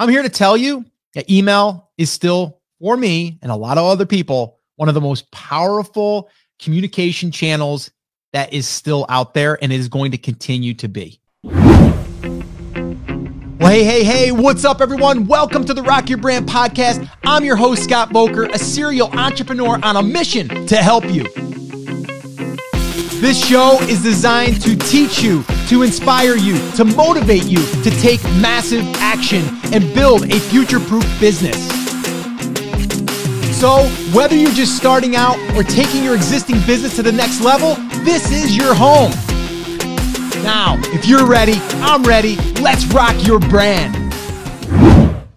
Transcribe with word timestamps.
I'm 0.00 0.08
here 0.08 0.22
to 0.22 0.30
tell 0.30 0.56
you 0.56 0.86
that 1.12 1.28
email 1.28 1.90
is 1.98 2.10
still, 2.10 2.58
for 2.80 2.96
me 2.96 3.38
and 3.42 3.52
a 3.52 3.54
lot 3.54 3.76
of 3.76 3.84
other 3.84 4.06
people, 4.06 4.58
one 4.76 4.88
of 4.88 4.94
the 4.94 5.00
most 5.02 5.30
powerful 5.30 6.30
communication 6.58 7.30
channels 7.30 7.90
that 8.32 8.50
is 8.50 8.66
still 8.66 9.04
out 9.10 9.34
there 9.34 9.62
and 9.62 9.70
is 9.70 9.90
going 9.90 10.12
to 10.12 10.16
continue 10.16 10.72
to 10.72 10.88
be. 10.88 11.20
Well, 11.42 11.52
hey, 13.60 13.84
hey, 13.84 14.02
hey, 14.02 14.32
what's 14.32 14.64
up, 14.64 14.80
everyone? 14.80 15.26
Welcome 15.26 15.66
to 15.66 15.74
the 15.74 15.82
Rock 15.82 16.08
Your 16.08 16.16
Brand 16.16 16.48
podcast. 16.48 17.06
I'm 17.24 17.44
your 17.44 17.56
host, 17.56 17.84
Scott 17.84 18.08
Voelker, 18.08 18.50
a 18.54 18.58
serial 18.58 19.08
entrepreneur 19.08 19.78
on 19.82 19.96
a 19.96 20.02
mission 20.02 20.66
to 20.68 20.76
help 20.76 21.04
you. 21.10 21.26
This 23.20 23.46
show 23.46 23.78
is 23.82 24.02
designed 24.02 24.62
to 24.62 24.74
teach 24.74 25.22
you, 25.22 25.44
to 25.68 25.82
inspire 25.82 26.36
you, 26.36 26.56
to 26.72 26.86
motivate 26.86 27.44
you 27.44 27.58
to 27.82 27.90
take 28.00 28.24
massive 28.40 28.82
action 28.94 29.44
and 29.74 29.92
build 29.92 30.32
a 30.32 30.40
future 30.40 30.80
proof 30.80 31.04
business. 31.20 31.58
So, 33.60 33.86
whether 34.14 34.34
you're 34.34 34.52
just 34.52 34.74
starting 34.74 35.16
out 35.16 35.36
or 35.54 35.62
taking 35.62 36.02
your 36.02 36.14
existing 36.14 36.62
business 36.66 36.96
to 36.96 37.02
the 37.02 37.12
next 37.12 37.42
level, 37.42 37.74
this 38.04 38.32
is 38.32 38.56
your 38.56 38.74
home. 38.74 39.10
Now, 40.42 40.80
if 40.94 41.04
you're 41.04 41.26
ready, 41.26 41.56
I'm 41.82 42.02
ready. 42.02 42.36
Let's 42.62 42.86
rock 42.86 43.14
your 43.26 43.38
brand. 43.38 44.14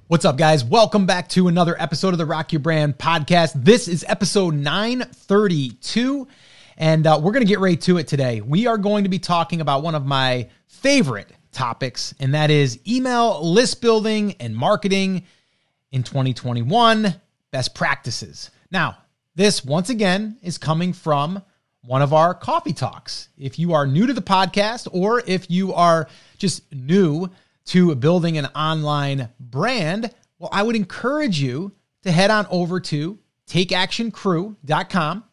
What's 0.07 0.23
up, 0.23 0.37
guys? 0.37 0.63
Welcome 0.63 1.05
back 1.05 1.27
to 1.29 1.49
another 1.49 1.75
episode 1.77 2.13
of 2.13 2.17
the 2.17 2.25
Rock 2.25 2.53
Your 2.53 2.61
Brand 2.61 2.97
podcast. 2.97 3.51
This 3.55 3.89
is 3.89 4.05
episode 4.07 4.53
932, 4.53 6.29
and 6.77 7.05
uh, 7.05 7.19
we're 7.21 7.31
going 7.31 7.45
to 7.45 7.49
get 7.49 7.59
right 7.59 7.79
to 7.81 7.97
it 7.97 8.07
today. 8.07 8.41
We 8.41 8.67
are 8.67 8.77
going 8.77 9.03
to 9.03 9.09
be 9.09 9.19
talking 9.19 9.61
about 9.61 9.83
one 9.83 9.95
of 9.95 10.05
my 10.05 10.49
favorite 10.67 11.31
topics, 11.51 12.13
and 12.19 12.33
that 12.33 12.51
is 12.51 12.79
email 12.87 13.45
list 13.47 13.81
building 13.81 14.35
and 14.39 14.55
marketing 14.55 15.23
in 15.91 16.03
2021 16.03 17.15
best 17.51 17.75
practices. 17.75 18.49
Now, 18.71 18.97
this 19.35 19.63
once 19.63 19.89
again 19.89 20.37
is 20.41 20.57
coming 20.57 20.93
from 20.93 21.41
one 21.85 22.01
of 22.01 22.13
our 22.13 22.33
coffee 22.33 22.73
talks. 22.73 23.29
If 23.37 23.59
you 23.59 23.73
are 23.73 23.85
new 23.85 24.07
to 24.07 24.13
the 24.13 24.21
podcast 24.21 24.87
or 24.91 25.21
if 25.25 25.49
you 25.51 25.73
are 25.73 26.07
just 26.37 26.71
new 26.73 27.29
to 27.65 27.95
building 27.95 28.37
an 28.37 28.47
online 28.47 29.29
brand, 29.39 30.13
well, 30.39 30.49
I 30.51 30.63
would 30.63 30.75
encourage 30.75 31.39
you 31.39 31.73
to 32.03 32.11
head 32.11 32.31
on 32.31 32.47
over 32.49 32.79
to 32.79 33.19
takeactioncrew.com. 33.47 35.23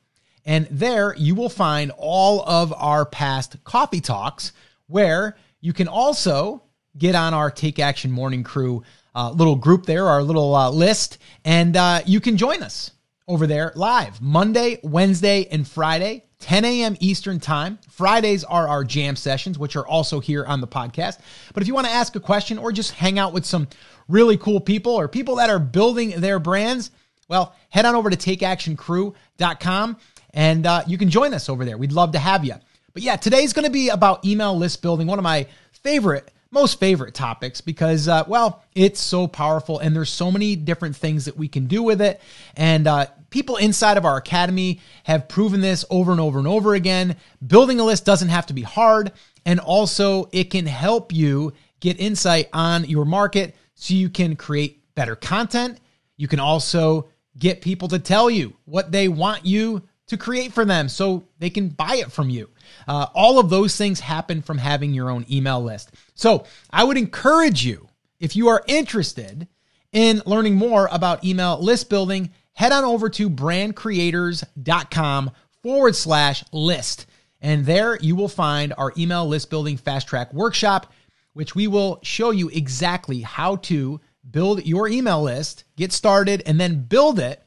And 0.45 0.67
there 0.71 1.15
you 1.17 1.35
will 1.35 1.49
find 1.49 1.93
all 1.97 2.43
of 2.43 2.73
our 2.73 3.05
past 3.05 3.63
coffee 3.65 4.01
talks 4.01 4.53
where 4.87 5.37
you 5.61 5.73
can 5.73 5.89
also 5.89 6.63
get 6.97 7.15
on 7.15 7.35
our 7.35 7.51
Take 7.51 7.79
Action 7.79 8.11
Morning 8.11 8.43
Crew 8.43 8.83
uh, 9.15 9.31
little 9.31 9.57
group 9.57 9.87
there, 9.87 10.07
our 10.07 10.23
little 10.23 10.55
uh, 10.55 10.71
list, 10.71 11.19
and 11.45 11.77
uh, 11.77 12.01
you 12.07 12.21
can 12.21 12.37
join 12.37 12.63
us 12.63 12.93
over 13.27 13.47
there 13.47 13.73
live 13.75 14.21
Monday, 14.21 14.79
Wednesday, 14.83 15.47
and 15.51 15.67
Friday 15.67 16.25
10 16.41 16.65
a.m. 16.65 16.97
Eastern 17.01 17.39
Time. 17.39 17.79
Fridays 17.89 18.45
are 18.45 18.67
our 18.67 18.83
jam 18.83 19.15
sessions, 19.15 19.59
which 19.59 19.77
are 19.77 19.87
also 19.87 20.21
here 20.21 20.45
on 20.45 20.61
the 20.61 20.67
podcast. 20.67 21.21
But 21.53 21.63
if 21.63 21.69
you 21.69 21.75
want 21.75 21.87
to 21.87 21.93
ask 21.93 22.17
a 22.17 22.21
question 22.21 22.59
or 22.59 22.73
just 22.73 22.93
hang 22.93 23.19
out 23.19 23.33
with 23.33 23.45
some 23.45 23.69
really 24.09 24.37
cool 24.37 24.61
people 24.61 24.93
or 24.93 25.07
people 25.07 25.37
that 25.37 25.51
are 25.51 25.59
building 25.59 26.21
their 26.21 26.39
brands, 26.39 26.91
well, 27.29 27.55
head 27.69 27.85
on 27.85 27.95
over 27.95 28.11
to 28.11 28.17
takeactioncrew.com 28.17 29.97
and 30.33 30.67
uh, 30.67 30.83
you 30.87 30.99
can 30.99 31.11
join 31.11 31.35
us 31.35 31.49
over 31.49 31.65
there. 31.65 31.79
We'd 31.79 31.93
love 31.93 32.13
to 32.13 32.19
have 32.19 32.45
you. 32.45 32.55
But 32.93 33.03
yeah, 33.03 33.17
today's 33.17 33.53
going 33.53 33.67
to 33.67 33.71
be 33.71 33.89
about 33.89 34.25
email 34.25 34.57
list 34.57 34.83
building, 34.83 35.07
one 35.07 35.19
of 35.19 35.23
my 35.23 35.47
favorite 35.73 36.31
most 36.53 36.81
favorite 36.81 37.15
topics 37.15 37.61
because 37.61 38.09
uh, 38.09 38.25
well 38.27 38.65
it's 38.75 39.01
so 39.01 39.29
powerful 39.29 39.79
and 39.79 39.95
there's 39.95 40.11
so 40.11 40.33
many 40.33 40.57
different 40.57 40.97
things 40.97 41.27
that 41.27 41.37
we 41.37 41.47
can 41.47 41.67
do 41.67 41.81
with 41.81 42.01
it 42.01 42.21
and 42.57 42.89
uh, 42.89 43.07
people 43.31 43.57
inside 43.57 43.97
of 43.97 44.05
our 44.05 44.17
academy 44.17 44.81
have 45.05 45.29
proven 45.29 45.61
this 45.61 45.85
over 45.89 46.11
and 46.11 46.21
over 46.21 46.39
and 46.39 46.49
over 46.49 46.75
again. 46.75 47.17
Building 47.47 47.81
a 47.81 47.85
list 47.85 48.05
doesn't 48.05 48.29
have 48.29 48.47
to 48.47 48.55
be 48.55 48.63
hard. 48.63 49.13
And 49.47 49.59
also, 49.59 50.29
it 50.33 50.51
can 50.51 50.67
help 50.67 51.13
you 51.13 51.55
get 51.81 51.99
insight 51.99 52.49
on 52.53 52.85
your 52.85 53.07
market 53.07 53.55
so 53.75 53.95
you 53.95 54.11
can 54.11 54.37
create 54.37 54.95
better 54.95 55.17
content. 55.17 55.81
You 56.17 56.29
can 56.29 56.41
also 56.41 57.09
get 57.39 57.63
people 57.63 57.89
to 57.89 57.99
tell 57.99 58.29
you 58.29 58.55
what 58.67 58.93
they 58.93 59.09
want 59.09 59.47
you 59.47 59.83
to 60.11 60.17
create 60.17 60.53
for 60.53 60.65
them 60.65 60.89
so 60.89 61.27
they 61.39 61.51
can 61.51 61.69
buy 61.69 61.97
it 61.97 62.13
from 62.13 62.31
you. 62.31 62.51
Uh, 62.87 63.07
all 63.15 63.39
of 63.39 63.49
those 63.49 63.77
things 63.77 64.01
happen 64.01 64.43
from 64.43 64.59
having 64.59 64.93
your 64.93 65.09
own 65.09 65.25
email 65.31 65.63
list. 65.63 65.93
So 66.15 66.45
I 66.71 66.85
would 66.85 66.97
encourage 66.97 67.65
you, 67.65 67.89
if 68.19 68.37
you 68.37 68.49
are 68.49 68.63
interested 68.67 69.49
in 69.93 70.23
learning 70.27 70.57
more 70.57 70.89
about 70.93 71.25
email 71.25 71.61
list 71.61 71.89
building, 71.89 72.31
head 72.53 72.73
on 72.73 72.85
over 72.85 73.09
to 73.11 73.31
brandcreators.com 73.31 75.31
forward 75.63 75.97
slash 75.97 76.45
list. 76.53 77.07
And 77.41 77.65
there 77.65 77.97
you 77.97 78.17
will 78.17 78.29
find 78.29 78.75
our 78.77 78.93
email 78.99 79.27
list 79.27 79.49
building 79.49 79.77
fast 79.77 80.09
track 80.09 80.35
workshop, 80.35 80.93
which 81.33 81.55
we 81.55 81.69
will 81.69 82.01
show 82.03 82.33
you 82.33 82.49
exactly 82.49 83.21
how 83.21 83.57
to 83.57 84.01
build 84.29 84.67
your 84.67 84.89
email 84.89 85.23
list, 85.23 85.65
get 85.77 85.93
started, 85.93 86.43
and 86.47 86.61
then 86.61 86.83
build 86.83 87.21
it 87.21 87.43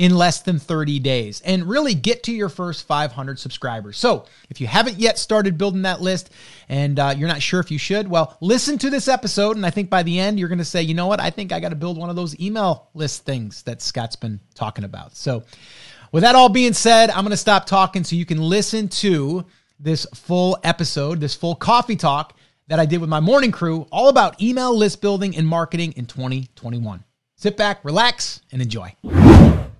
in 0.00 0.16
less 0.16 0.40
than 0.40 0.58
30 0.58 0.98
days 0.98 1.42
and 1.42 1.68
really 1.68 1.92
get 1.92 2.22
to 2.22 2.32
your 2.32 2.48
first 2.48 2.86
500 2.86 3.38
subscribers. 3.38 3.98
So, 3.98 4.24
if 4.48 4.58
you 4.58 4.66
haven't 4.66 4.96
yet 4.96 5.18
started 5.18 5.58
building 5.58 5.82
that 5.82 6.00
list 6.00 6.30
and 6.70 6.98
uh, 6.98 7.14
you're 7.14 7.28
not 7.28 7.42
sure 7.42 7.60
if 7.60 7.70
you 7.70 7.76
should, 7.76 8.08
well, 8.08 8.34
listen 8.40 8.78
to 8.78 8.88
this 8.88 9.08
episode. 9.08 9.56
And 9.58 9.66
I 9.66 9.68
think 9.68 9.90
by 9.90 10.02
the 10.02 10.18
end, 10.18 10.38
you're 10.38 10.48
going 10.48 10.56
to 10.56 10.64
say, 10.64 10.80
you 10.80 10.94
know 10.94 11.06
what? 11.06 11.20
I 11.20 11.28
think 11.28 11.52
I 11.52 11.60
got 11.60 11.68
to 11.68 11.76
build 11.76 11.98
one 11.98 12.08
of 12.08 12.16
those 12.16 12.40
email 12.40 12.88
list 12.94 13.26
things 13.26 13.62
that 13.64 13.82
Scott's 13.82 14.16
been 14.16 14.40
talking 14.54 14.84
about. 14.84 15.16
So, 15.16 15.44
with 16.12 16.22
that 16.22 16.34
all 16.34 16.48
being 16.48 16.72
said, 16.72 17.10
I'm 17.10 17.22
going 17.22 17.32
to 17.32 17.36
stop 17.36 17.66
talking 17.66 18.02
so 18.02 18.16
you 18.16 18.24
can 18.24 18.38
listen 18.38 18.88
to 18.88 19.44
this 19.78 20.06
full 20.14 20.56
episode, 20.64 21.20
this 21.20 21.34
full 21.34 21.54
coffee 21.54 21.96
talk 21.96 22.38
that 22.68 22.80
I 22.80 22.86
did 22.86 23.02
with 23.02 23.10
my 23.10 23.20
morning 23.20 23.52
crew, 23.52 23.86
all 23.92 24.08
about 24.08 24.40
email 24.40 24.74
list 24.74 25.02
building 25.02 25.36
and 25.36 25.46
marketing 25.46 25.92
in 25.92 26.06
2021. 26.06 27.04
Sit 27.36 27.58
back, 27.58 27.84
relax, 27.84 28.40
and 28.50 28.62
enjoy. 28.62 28.94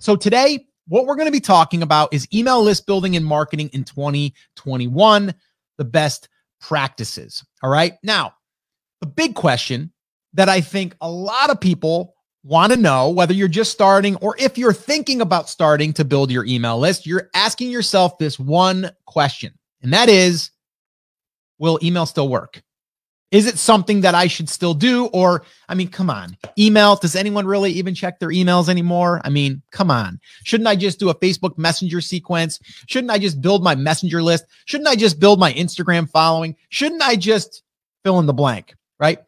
So 0.01 0.15
today, 0.15 0.65
what 0.87 1.05
we're 1.05 1.15
going 1.15 1.27
to 1.27 1.31
be 1.31 1.39
talking 1.39 1.83
about 1.83 2.11
is 2.11 2.27
email 2.33 2.61
list 2.63 2.87
building 2.87 3.15
and 3.15 3.23
marketing 3.23 3.69
in 3.71 3.83
2021, 3.83 5.33
the 5.77 5.85
best 5.85 6.27
practices. 6.59 7.45
All 7.61 7.69
right. 7.69 7.93
Now, 8.01 8.33
the 8.99 9.05
big 9.05 9.35
question 9.35 9.91
that 10.33 10.49
I 10.49 10.59
think 10.59 10.95
a 11.01 11.09
lot 11.09 11.51
of 11.51 11.61
people 11.61 12.15
want 12.43 12.73
to 12.73 12.79
know, 12.79 13.11
whether 13.11 13.33
you're 13.33 13.47
just 13.47 13.71
starting 13.71 14.15
or 14.17 14.35
if 14.39 14.57
you're 14.57 14.73
thinking 14.73 15.21
about 15.21 15.49
starting 15.49 15.93
to 15.93 16.03
build 16.03 16.31
your 16.31 16.45
email 16.45 16.79
list, 16.79 17.05
you're 17.05 17.29
asking 17.35 17.69
yourself 17.69 18.17
this 18.17 18.39
one 18.39 18.89
question, 19.05 19.53
and 19.83 19.93
that 19.93 20.09
is 20.09 20.49
Will 21.59 21.77
email 21.83 22.07
still 22.07 22.27
work? 22.27 22.63
Is 23.31 23.47
it 23.47 23.57
something 23.57 24.01
that 24.01 24.13
I 24.13 24.27
should 24.27 24.49
still 24.49 24.73
do? 24.73 25.05
Or, 25.07 25.43
I 25.69 25.73
mean, 25.73 25.87
come 25.87 26.09
on, 26.09 26.37
email. 26.59 26.97
Does 26.97 27.15
anyone 27.15 27.45
really 27.45 27.71
even 27.71 27.95
check 27.95 28.19
their 28.19 28.29
emails 28.29 28.67
anymore? 28.67 29.21
I 29.23 29.29
mean, 29.29 29.61
come 29.71 29.89
on. 29.89 30.19
Shouldn't 30.43 30.67
I 30.67 30.75
just 30.75 30.99
do 30.99 31.09
a 31.09 31.15
Facebook 31.15 31.57
Messenger 31.57 32.01
sequence? 32.01 32.59
Shouldn't 32.87 33.11
I 33.11 33.17
just 33.17 33.41
build 33.41 33.63
my 33.63 33.73
messenger 33.73 34.21
list? 34.21 34.45
Shouldn't 34.65 34.89
I 34.89 34.95
just 34.95 35.19
build 35.19 35.39
my 35.39 35.53
Instagram 35.53 36.09
following? 36.09 36.57
Shouldn't 36.69 37.01
I 37.01 37.15
just 37.15 37.63
fill 38.03 38.19
in 38.19 38.25
the 38.25 38.33
blank? 38.33 38.75
Right. 38.99 39.19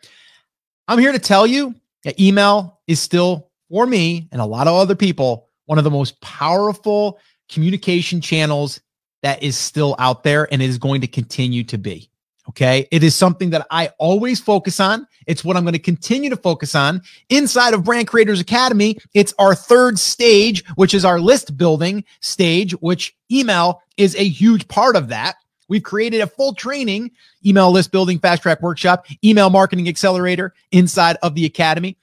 I'm 0.87 0.99
here 0.99 1.13
to 1.13 1.19
tell 1.19 1.47
you 1.47 1.73
that 2.03 2.19
email 2.19 2.81
is 2.87 2.99
still, 2.99 3.49
for 3.69 3.85
me 3.85 4.27
and 4.33 4.41
a 4.41 4.45
lot 4.45 4.67
of 4.67 4.75
other 4.75 4.95
people, 4.95 5.47
one 5.65 5.77
of 5.77 5.85
the 5.85 5.91
most 5.91 6.19
powerful 6.19 7.19
communication 7.49 8.19
channels 8.19 8.81
that 9.21 9.41
is 9.41 9.57
still 9.57 9.95
out 9.97 10.23
there 10.23 10.51
and 10.51 10.61
is 10.61 10.77
going 10.77 10.99
to 11.01 11.07
continue 11.07 11.63
to 11.63 11.77
be. 11.77 12.09
Okay. 12.49 12.87
It 12.91 13.03
is 13.03 13.15
something 13.15 13.51
that 13.51 13.65
I 13.71 13.89
always 13.97 14.39
focus 14.39 14.79
on. 14.79 15.07
It's 15.27 15.43
what 15.43 15.55
I'm 15.55 15.63
going 15.63 15.73
to 15.73 15.79
continue 15.79 16.29
to 16.29 16.35
focus 16.35 16.75
on 16.75 17.01
inside 17.29 17.73
of 17.73 17.85
Brand 17.85 18.07
Creators 18.07 18.41
Academy. 18.41 18.97
It's 19.13 19.33
our 19.39 19.55
third 19.55 19.97
stage, 19.97 20.65
which 20.75 20.93
is 20.93 21.05
our 21.05 21.19
list 21.19 21.57
building 21.57 22.03
stage, 22.19 22.73
which 22.73 23.15
email 23.31 23.81
is 23.95 24.15
a 24.15 24.27
huge 24.27 24.67
part 24.67 24.95
of 24.95 25.07
that. 25.07 25.35
We've 25.69 25.83
created 25.83 26.21
a 26.21 26.27
full 26.27 26.53
training 26.53 27.11
email 27.45 27.71
list 27.71 27.91
building 27.91 28.19
fast 28.19 28.41
track 28.41 28.61
workshop, 28.61 29.07
email 29.23 29.49
marketing 29.49 29.87
accelerator 29.87 30.53
inside 30.71 31.17
of 31.23 31.35
the 31.35 31.45
academy. 31.45 31.97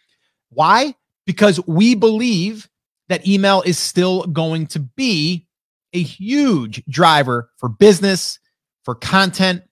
Why? 0.49 0.95
Because 1.27 1.65
we 1.67 1.95
believe 1.95 2.69
that 3.09 3.27
email 3.29 3.63
is 3.63 3.79
still 3.79 4.25
going 4.25 4.67
to 4.69 4.81
be 4.81 5.47
a 5.93 6.03
huge 6.03 6.83
driver 6.87 7.51
for 7.57 7.69
business, 7.69 8.39
for 8.85 8.95
content, 8.95 9.63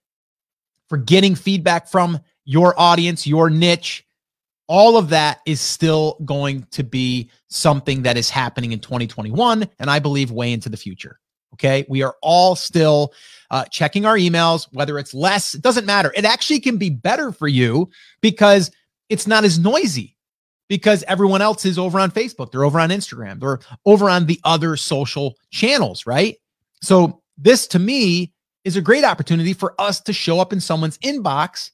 for 0.89 0.97
getting 0.97 1.35
feedback 1.35 1.87
from 1.87 2.19
your 2.45 2.77
audience, 2.79 3.25
your 3.25 3.49
niche. 3.49 4.05
All 4.67 4.97
of 4.97 5.09
that 5.09 5.39
is 5.45 5.61
still 5.61 6.17
going 6.25 6.65
to 6.71 6.83
be 6.83 7.29
something 7.47 8.03
that 8.03 8.17
is 8.17 8.29
happening 8.29 8.71
in 8.71 8.79
2021, 8.79 9.67
and 9.79 9.89
I 9.89 9.99
believe 9.99 10.31
way 10.31 10.51
into 10.51 10.69
the 10.69 10.77
future. 10.77 11.19
Okay. 11.53 11.85
We 11.89 12.03
are 12.03 12.15
all 12.21 12.55
still 12.55 13.13
uh, 13.51 13.65
checking 13.65 14.05
our 14.05 14.15
emails, 14.15 14.67
whether 14.71 14.99
it's 14.99 15.13
less, 15.13 15.55
it 15.55 15.61
doesn't 15.61 15.85
matter. 15.85 16.13
It 16.15 16.25
actually 16.25 16.59
can 16.59 16.77
be 16.77 16.89
better 16.89 17.31
for 17.31 17.47
you 17.47 17.89
because 18.21 18.71
it's 19.09 19.27
not 19.27 19.43
as 19.43 19.57
noisy 19.57 20.15
because 20.67 21.03
everyone 21.07 21.41
else 21.41 21.65
is 21.65 21.79
over 21.79 21.99
on 21.99 22.11
Facebook, 22.11 22.51
they're 22.51 22.63
over 22.63 22.79
on 22.79 22.89
Instagram, 22.89 23.39
they're 23.39 23.59
over 23.85 24.09
on 24.09 24.27
the 24.27 24.39
other 24.43 24.77
social 24.77 25.35
channels, 25.49 26.05
right? 26.05 26.37
So, 26.81 27.21
this 27.37 27.67
to 27.67 27.79
me 27.79 28.33
is 28.63 28.75
a 28.75 28.81
great 28.81 29.03
opportunity 29.03 29.53
for 29.53 29.73
us 29.79 30.01
to 30.01 30.13
show 30.13 30.39
up 30.39 30.53
in 30.53 30.59
someone's 30.59 30.97
inbox 30.99 31.71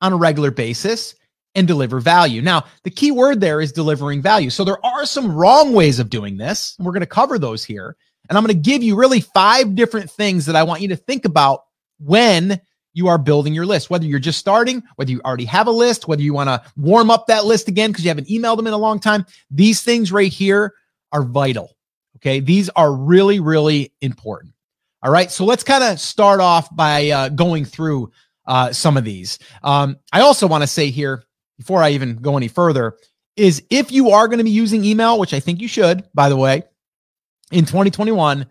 on 0.00 0.12
a 0.12 0.16
regular 0.16 0.50
basis 0.50 1.14
and 1.54 1.68
deliver 1.68 2.00
value. 2.00 2.42
Now, 2.42 2.64
the 2.82 2.90
key 2.90 3.12
word 3.12 3.40
there 3.40 3.60
is 3.60 3.72
delivering 3.72 4.22
value. 4.22 4.50
So, 4.50 4.64
there 4.64 4.84
are 4.84 5.06
some 5.06 5.34
wrong 5.34 5.72
ways 5.72 5.98
of 5.98 6.10
doing 6.10 6.36
this. 6.36 6.76
We're 6.78 6.92
going 6.92 7.00
to 7.00 7.06
cover 7.06 7.38
those 7.38 7.64
here. 7.64 7.96
And 8.28 8.38
I'm 8.38 8.44
going 8.44 8.56
to 8.56 8.70
give 8.70 8.82
you 8.82 8.96
really 8.96 9.20
five 9.20 9.74
different 9.74 10.10
things 10.10 10.46
that 10.46 10.56
I 10.56 10.62
want 10.62 10.80
you 10.80 10.88
to 10.88 10.96
think 10.96 11.24
about 11.24 11.64
when 11.98 12.60
you 12.94 13.08
are 13.08 13.18
building 13.18 13.52
your 13.52 13.66
list, 13.66 13.90
whether 13.90 14.06
you're 14.06 14.18
just 14.18 14.38
starting, 14.38 14.82
whether 14.96 15.10
you 15.10 15.20
already 15.24 15.44
have 15.44 15.66
a 15.66 15.72
list, 15.72 16.08
whether 16.08 16.22
you 16.22 16.32
want 16.32 16.48
to 16.48 16.62
warm 16.76 17.10
up 17.10 17.26
that 17.26 17.44
list 17.44 17.68
again 17.68 17.90
because 17.90 18.04
you 18.04 18.08
haven't 18.08 18.28
emailed 18.28 18.56
them 18.56 18.68
in 18.68 18.72
a 18.72 18.78
long 18.78 19.00
time. 19.00 19.26
These 19.50 19.82
things 19.82 20.12
right 20.12 20.32
here 20.32 20.72
are 21.12 21.24
vital. 21.24 21.76
Okay. 22.16 22.40
These 22.40 22.70
are 22.70 22.94
really, 22.94 23.40
really 23.40 23.92
important. 24.00 24.54
All 25.04 25.10
right. 25.10 25.30
So 25.30 25.44
let's 25.44 25.62
kind 25.62 25.84
of 25.84 26.00
start 26.00 26.40
off 26.40 26.74
by 26.74 27.10
uh, 27.10 27.28
going 27.28 27.66
through 27.66 28.10
uh, 28.46 28.72
some 28.72 28.96
of 28.96 29.04
these. 29.04 29.38
Um, 29.62 29.98
I 30.14 30.22
also 30.22 30.46
want 30.46 30.62
to 30.62 30.66
say 30.66 30.88
here, 30.88 31.22
before 31.58 31.82
I 31.82 31.90
even 31.90 32.16
go 32.16 32.38
any 32.38 32.48
further, 32.48 32.96
is 33.36 33.62
if 33.68 33.92
you 33.92 34.10
are 34.10 34.28
going 34.28 34.38
to 34.38 34.44
be 34.44 34.50
using 34.50 34.82
email, 34.82 35.18
which 35.18 35.34
I 35.34 35.40
think 35.40 35.60
you 35.60 35.68
should, 35.68 36.08
by 36.14 36.30
the 36.30 36.36
way, 36.36 36.62
in 37.52 37.66
2021, 37.66 38.46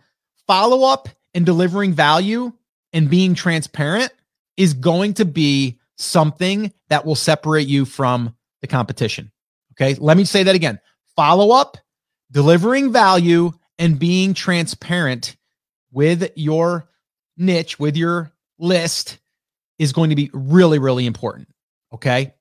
follow 0.46 0.88
up 0.88 1.10
and 1.34 1.44
delivering 1.44 1.94
value 1.94 2.54
and 2.94 3.10
being 3.10 3.34
transparent 3.34 4.12
is 4.56 4.76
going 4.76 5.16
to 5.16 5.26
be 5.26 5.80
something 5.98 6.72
that 6.90 7.04
will 7.04 7.16
separate 7.16 7.68
you 7.68 7.84
from 7.84 8.36
the 8.62 8.68
competition. 8.68 9.32
Okay. 9.74 9.96
Let 9.96 10.18
me 10.18 10.24
say 10.24 10.44
that 10.44 10.54
again 10.54 10.80
follow 11.16 11.52
up, 11.52 11.78
delivering 12.32 12.92
value, 12.92 13.52
and 13.80 13.98
being 13.98 14.36
transparent 14.36 15.36
with 15.94 16.32
your 16.36 16.90
niche, 17.38 17.80
with 17.80 17.96
your 17.96 18.32
list 18.60 19.20
is 19.80 19.94
going 19.94 20.10
to 20.10 20.16
be 20.16 20.30
really, 20.34 20.80
really 20.80 21.06
important. 21.06 21.48
Okay. 21.94 22.34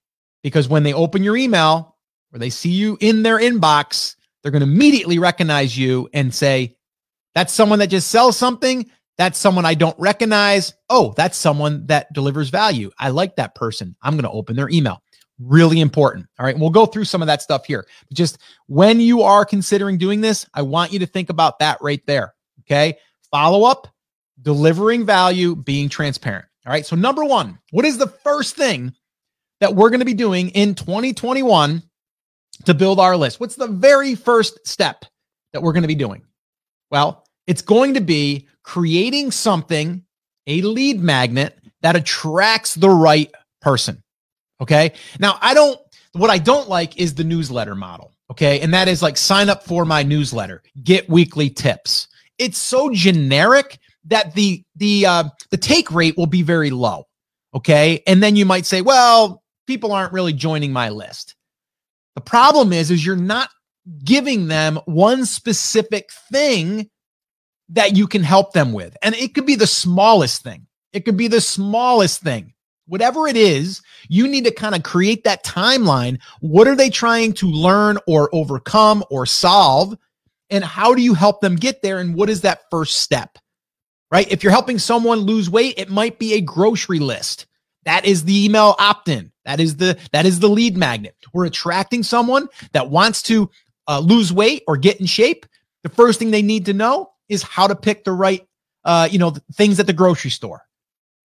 Because 0.42 0.68
when 0.68 0.82
they 0.82 0.92
open 0.92 1.22
your 1.22 1.36
email 1.36 1.96
or 2.32 2.38
they 2.38 2.50
see 2.50 2.70
you 2.70 2.98
in 3.00 3.22
their 3.22 3.38
inbox, 3.38 4.16
they're 4.42 4.50
going 4.52 4.64
to 4.64 4.68
immediately 4.68 5.18
recognize 5.18 5.76
you 5.76 6.08
and 6.12 6.34
say, 6.34 6.76
that's 7.34 7.52
someone 7.52 7.78
that 7.78 7.88
just 7.88 8.10
sells 8.10 8.36
something. 8.36 8.90
That's 9.18 9.38
someone 9.38 9.64
I 9.64 9.74
don't 9.74 9.98
recognize. 9.98 10.74
Oh, 10.88 11.14
that's 11.16 11.36
someone 11.38 11.86
that 11.86 12.12
delivers 12.12 12.48
value. 12.48 12.90
I 12.98 13.10
like 13.10 13.36
that 13.36 13.54
person. 13.54 13.94
I'm 14.02 14.14
going 14.14 14.24
to 14.24 14.30
open 14.30 14.56
their 14.56 14.68
email. 14.68 15.02
Really 15.38 15.80
important. 15.80 16.26
All 16.38 16.46
right. 16.46 16.58
we'll 16.58 16.70
go 16.70 16.86
through 16.86 17.04
some 17.04 17.22
of 17.22 17.26
that 17.26 17.42
stuff 17.42 17.64
here. 17.66 17.86
Just 18.12 18.38
when 18.66 19.00
you 19.00 19.22
are 19.22 19.44
considering 19.44 19.98
doing 19.98 20.20
this, 20.20 20.46
I 20.54 20.62
want 20.62 20.92
you 20.92 20.98
to 21.00 21.06
think 21.06 21.30
about 21.30 21.58
that 21.60 21.78
right 21.80 22.04
there. 22.06 22.34
Okay. 22.60 22.98
Follow 23.32 23.64
up, 23.64 23.88
delivering 24.40 25.04
value, 25.04 25.56
being 25.56 25.88
transparent. 25.88 26.46
All 26.66 26.72
right. 26.72 26.86
So, 26.86 26.94
number 26.94 27.24
one, 27.24 27.58
what 27.70 27.84
is 27.84 27.98
the 27.98 28.06
first 28.06 28.54
thing 28.54 28.94
that 29.60 29.74
we're 29.74 29.90
going 29.90 30.00
to 30.00 30.06
be 30.06 30.14
doing 30.14 30.50
in 30.50 30.74
2021 30.74 31.82
to 32.66 32.74
build 32.74 33.00
our 33.00 33.16
list? 33.16 33.40
What's 33.40 33.56
the 33.56 33.66
very 33.66 34.14
first 34.14 34.66
step 34.66 35.04
that 35.52 35.62
we're 35.62 35.72
going 35.72 35.82
to 35.82 35.88
be 35.88 35.94
doing? 35.94 36.22
Well, 36.90 37.26
it's 37.46 37.62
going 37.62 37.94
to 37.94 38.00
be 38.00 38.46
creating 38.62 39.30
something, 39.30 40.04
a 40.46 40.62
lead 40.62 41.00
magnet 41.00 41.58
that 41.80 41.96
attracts 41.96 42.74
the 42.74 42.90
right 42.90 43.32
person. 43.60 44.02
Okay. 44.60 44.92
Now, 45.18 45.38
I 45.40 45.54
don't, 45.54 45.80
what 46.12 46.30
I 46.30 46.38
don't 46.38 46.68
like 46.68 46.98
is 46.98 47.14
the 47.14 47.24
newsletter 47.24 47.74
model. 47.74 48.12
Okay. 48.30 48.60
And 48.60 48.72
that 48.74 48.86
is 48.86 49.02
like 49.02 49.16
sign 49.16 49.48
up 49.48 49.64
for 49.64 49.84
my 49.84 50.02
newsletter, 50.02 50.62
get 50.84 51.08
weekly 51.08 51.50
tips. 51.50 52.08
It's 52.42 52.58
so 52.58 52.90
generic 52.90 53.78
that 54.06 54.34
the, 54.34 54.64
the, 54.76 55.06
uh, 55.06 55.24
the 55.50 55.56
take 55.56 55.92
rate 55.92 56.16
will 56.16 56.26
be 56.26 56.42
very 56.42 56.70
low. 56.70 57.06
Okay. 57.54 58.02
And 58.06 58.22
then 58.22 58.34
you 58.34 58.44
might 58.44 58.66
say, 58.66 58.80
well, 58.80 59.42
people 59.66 59.92
aren't 59.92 60.12
really 60.12 60.32
joining 60.32 60.72
my 60.72 60.88
list. 60.88 61.36
The 62.16 62.20
problem 62.20 62.72
is, 62.72 62.90
is 62.90 63.06
you're 63.06 63.16
not 63.16 63.48
giving 64.04 64.48
them 64.48 64.80
one 64.86 65.24
specific 65.24 66.10
thing 66.32 66.90
that 67.68 67.96
you 67.96 68.06
can 68.06 68.22
help 68.22 68.52
them 68.52 68.72
with. 68.72 68.96
And 69.02 69.14
it 69.14 69.34
could 69.34 69.46
be 69.46 69.54
the 69.54 69.66
smallest 69.66 70.42
thing. 70.42 70.66
It 70.92 71.04
could 71.04 71.16
be 71.16 71.28
the 71.28 71.40
smallest 71.40 72.22
thing. 72.22 72.52
Whatever 72.86 73.28
it 73.28 73.36
is, 73.36 73.80
you 74.08 74.26
need 74.28 74.44
to 74.44 74.50
kind 74.50 74.74
of 74.74 74.82
create 74.82 75.24
that 75.24 75.44
timeline. 75.44 76.18
What 76.40 76.68
are 76.68 76.74
they 76.74 76.90
trying 76.90 77.32
to 77.34 77.46
learn 77.46 77.98
or 78.06 78.28
overcome 78.34 79.04
or 79.10 79.24
solve? 79.24 79.96
And 80.52 80.62
how 80.62 80.94
do 80.94 81.02
you 81.02 81.14
help 81.14 81.40
them 81.40 81.56
get 81.56 81.82
there? 81.82 81.98
And 81.98 82.14
what 82.14 82.30
is 82.30 82.42
that 82.42 82.70
first 82.70 82.98
step? 82.98 83.38
Right? 84.12 84.30
If 84.30 84.42
you're 84.42 84.52
helping 84.52 84.78
someone 84.78 85.20
lose 85.20 85.48
weight, 85.48 85.74
it 85.78 85.88
might 85.88 86.18
be 86.18 86.34
a 86.34 86.40
grocery 86.42 86.98
list. 86.98 87.46
That 87.84 88.04
is 88.04 88.24
the 88.24 88.44
email 88.44 88.76
opt-in. 88.78 89.32
That 89.44 89.58
is 89.58 89.76
the 89.76 89.98
that 90.12 90.26
is 90.26 90.38
the 90.38 90.48
lead 90.48 90.76
magnet. 90.76 91.16
We're 91.32 91.46
attracting 91.46 92.02
someone 92.04 92.48
that 92.72 92.90
wants 92.90 93.22
to 93.22 93.50
uh, 93.88 93.98
lose 93.98 94.32
weight 94.32 94.62
or 94.68 94.76
get 94.76 95.00
in 95.00 95.06
shape. 95.06 95.46
The 95.82 95.88
first 95.88 96.18
thing 96.18 96.30
they 96.30 96.42
need 96.42 96.66
to 96.66 96.72
know 96.72 97.10
is 97.28 97.42
how 97.42 97.66
to 97.66 97.74
pick 97.74 98.04
the 98.04 98.12
right, 98.12 98.46
uh, 98.84 99.08
you 99.10 99.18
know, 99.18 99.34
things 99.54 99.80
at 99.80 99.86
the 99.86 99.92
grocery 99.92 100.30
store. 100.30 100.62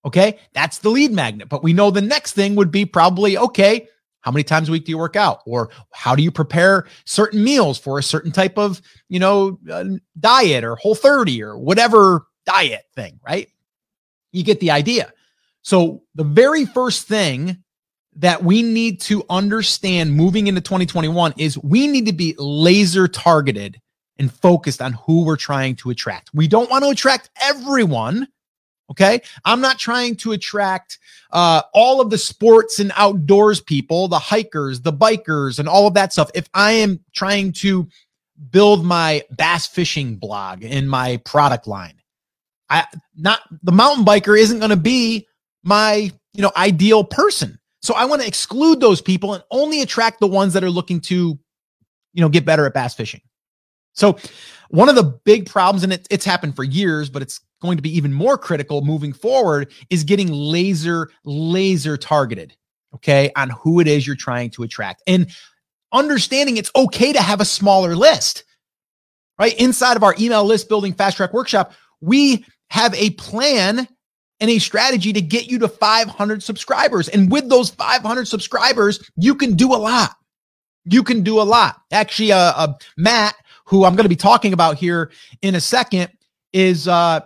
Okay. 0.06 0.40
That's 0.54 0.80
the 0.80 0.90
lead 0.90 1.12
magnet. 1.12 1.50
But 1.50 1.64
we 1.64 1.74
know 1.74 1.92
the 1.92 2.02
next 2.02 2.32
thing 2.34 2.56
would 2.56 2.72
be 2.72 2.86
probably, 2.86 3.38
okay, 3.38 3.90
how 4.22 4.32
many 4.32 4.44
times 4.44 4.70
a 4.70 4.72
week 4.72 4.86
do 4.86 4.92
you 4.92 4.98
work 4.98 5.16
out? 5.16 5.42
Or 5.46 5.70
how 5.94 6.16
do 6.16 6.24
you 6.24 6.32
prepare 6.32 6.88
certain 7.06 7.44
meals 7.44 7.78
for 7.78 7.98
a 8.00 8.04
certain 8.04 8.32
type 8.32 8.58
of, 8.58 8.82
you 9.10 9.20
know, 9.20 9.60
uh, 9.72 9.86
diet 10.20 10.64
or 10.64 10.76
whole 10.76 10.96
30 10.96 11.42
or 11.44 11.58
whatever 11.58 12.28
diet 12.46 12.84
thing, 12.96 13.20
right? 13.26 13.50
You 14.32 14.44
get 14.44 14.60
the 14.60 14.72
idea. 14.72 15.14
So 15.62 16.04
the 16.16 16.24
very 16.24 16.66
first 16.66 17.08
thing 17.08 17.64
that 18.18 18.44
we 18.44 18.64
need 18.64 19.00
to 19.02 19.24
understand 19.30 20.14
moving 20.14 20.48
into 20.48 20.62
2021 20.62 21.34
is 21.38 21.58
we 21.60 21.88
need 21.88 22.06
to 22.08 22.14
be 22.14 22.36
laser 22.38 23.08
targeted 23.08 23.80
and 24.18 24.34
focused 24.34 24.82
on 24.82 24.94
who 24.94 25.24
we're 25.24 25.36
trying 25.36 25.76
to 25.76 25.92
attract. 25.92 26.32
We 26.34 26.48
don't 26.48 26.70
want 26.70 26.84
to 26.84 26.90
attract 26.90 27.30
everyone. 27.42 28.28
Okay. 28.90 29.22
I'm 29.44 29.60
not 29.60 29.78
trying 29.80 30.16
to 30.18 30.32
attract 30.32 31.00
uh, 31.32 31.62
all 31.74 32.00
of 32.00 32.10
the 32.10 32.18
sports 32.18 32.80
and 32.80 32.92
outdoors 32.96 33.60
people, 33.60 34.08
the 34.08 34.20
hikers, 34.20 34.82
the 34.82 34.94
bikers, 34.94 35.60
and 35.60 35.68
all 35.68 35.88
of 35.88 35.94
that 35.96 36.14
stuff. 36.14 36.32
If 36.34 36.48
I 36.54 36.72
am 36.72 37.00
trying 37.14 37.52
to 37.54 37.88
build 38.50 38.86
my 38.86 39.24
bass 39.38 39.68
fishing 39.68 40.16
blog 40.16 40.64
in 40.64 40.88
my 40.88 41.18
product 41.26 41.68
line, 41.68 41.96
I 42.70 42.86
not 43.16 43.42
the 43.64 43.72
mountain 43.72 44.06
biker 44.06 44.40
isn't 44.40 44.60
going 44.60 44.70
to 44.70 44.78
be 44.78 45.28
my 45.64 46.12
you 46.34 46.42
know 46.42 46.52
ideal 46.56 47.04
person. 47.04 47.60
So 47.82 47.94
I 47.94 48.06
want 48.06 48.22
to 48.22 48.28
exclude 48.28 48.80
those 48.80 49.02
people 49.02 49.34
and 49.34 49.44
only 49.52 49.82
attract 49.82 50.20
the 50.20 50.28
ones 50.28 50.54
that 50.54 50.64
are 50.64 50.72
looking 50.72 51.02
to 51.02 51.38
you 52.14 52.22
know 52.22 52.30
get 52.30 52.46
better 52.46 52.66
at 52.66 52.74
bass 52.74 52.94
fishing. 52.96 53.22
So, 53.98 54.18
one 54.70 54.90
of 54.90 54.96
the 54.96 55.04
big 55.04 55.50
problems, 55.50 55.84
and 55.84 55.92
it, 55.92 56.08
it's 56.10 56.24
happened 56.24 56.56
for 56.56 56.64
years, 56.64 57.10
but 57.10 57.22
it's 57.22 57.42
going 57.62 57.78
to 57.78 57.84
be 57.84 57.96
even 57.96 58.14
more 58.14 58.38
critical 58.38 58.82
moving 58.82 59.14
forward, 59.14 59.72
is 59.90 60.04
getting 60.04 60.32
laser, 60.32 61.10
laser 61.24 61.98
targeted, 61.98 62.56
okay, 62.96 63.32
on 63.36 63.50
who 63.50 63.80
it 63.80 63.88
is 63.88 64.06
you're 64.06 64.16
trying 64.16 64.50
to 64.52 64.64
attract. 64.64 65.04
And 65.08 65.30
understanding 65.92 66.58
it's 66.58 66.72
okay 66.76 67.14
to 67.14 67.22
have 67.22 67.42
a 67.42 67.46
smaller 67.46 67.96
list, 67.96 68.44
right? 69.40 69.58
Inside 69.60 69.98
of 69.98 70.04
our 70.04 70.16
email 70.20 70.44
list 70.44 70.70
building 70.70 70.94
fast 70.94 71.18
track 71.18 71.34
workshop, 71.34 71.74
we 72.02 72.46
have 72.70 72.94
a 72.96 73.12
plan 73.12 73.88
and 74.40 74.52
a 74.52 74.60
strategy 74.60 75.14
to 75.14 75.22
get 75.22 75.48
you 75.48 75.58
to 75.60 75.68
500 75.68 76.44
subscribers. 76.44 77.10
And 77.10 77.32
with 77.32 77.50
those 77.50 77.72
500 77.72 78.28
subscribers, 78.28 79.10
you 79.16 79.34
can 79.34 79.56
do 79.56 79.74
a 79.74 79.78
lot. 79.78 80.12
You 80.86 81.04
can 81.04 81.24
do 81.24 81.42
a 81.42 81.44
lot. 81.44 81.82
Actually, 81.92 82.32
uh, 82.32 82.54
uh 82.56 82.74
Matt 82.98 83.36
who 83.68 83.84
I'm 83.84 83.96
going 83.96 84.06
to 84.06 84.10
be 84.10 84.16
talking 84.16 84.54
about 84.54 84.78
here 84.78 85.12
in 85.42 85.56
a 85.56 85.62
second, 85.62 86.10
is 86.54 86.88
uh, 86.88 87.20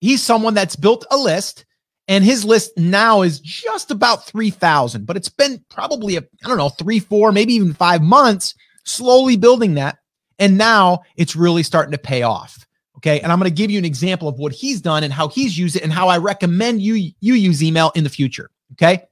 he's 0.00 0.22
someone 0.22 0.54
that's 0.54 0.76
built 0.76 1.06
a 1.10 1.16
list 1.16 1.64
and 2.08 2.24
his 2.24 2.44
list 2.44 2.76
now 2.76 3.22
is 3.22 3.38
just 3.38 3.90
about 3.90 4.26
3,000, 4.26 5.06
but 5.06 5.16
it's 5.16 5.28
been 5.28 5.64
probably, 5.68 6.16
a, 6.16 6.22
I 6.44 6.48
don't 6.48 6.58
know, 6.58 6.70
three, 6.70 6.98
four, 6.98 7.30
maybe 7.30 7.54
even 7.54 7.72
five 7.72 8.02
months 8.02 8.54
slowly 8.84 9.36
building 9.36 9.74
that. 9.74 9.98
And 10.38 10.58
now 10.58 11.02
it's 11.16 11.36
really 11.36 11.62
starting 11.62 11.92
to 11.92 11.98
pay 11.98 12.22
off. 12.22 12.66
Okay. 12.96 13.20
And 13.20 13.30
I'm 13.30 13.38
going 13.38 13.50
to 13.50 13.54
give 13.54 13.70
you 13.70 13.78
an 13.78 13.84
example 13.84 14.26
of 14.26 14.38
what 14.38 14.52
he's 14.52 14.80
done 14.80 15.04
and 15.04 15.12
how 15.12 15.28
he's 15.28 15.56
used 15.56 15.76
it 15.76 15.82
and 15.82 15.92
how 15.92 16.08
I 16.08 16.18
recommend 16.18 16.82
you, 16.82 17.12
you 17.20 17.34
use 17.34 17.62
email 17.62 17.92
in 17.94 18.04
the 18.04 18.10
future. 18.10 18.50
Okay. 18.72 19.04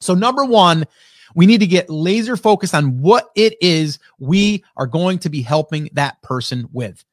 So 0.00 0.14
number 0.14 0.44
one 0.44 0.86
we 1.34 1.46
need 1.46 1.60
to 1.60 1.66
get 1.66 1.90
laser 1.90 2.36
focused 2.36 2.74
on 2.74 3.00
what 3.00 3.30
it 3.34 3.54
is 3.60 3.98
we 4.18 4.64
are 4.76 4.86
going 4.86 5.18
to 5.20 5.28
be 5.28 5.42
helping 5.42 5.88
that 5.92 6.20
person 6.22 6.68
with. 6.72 7.04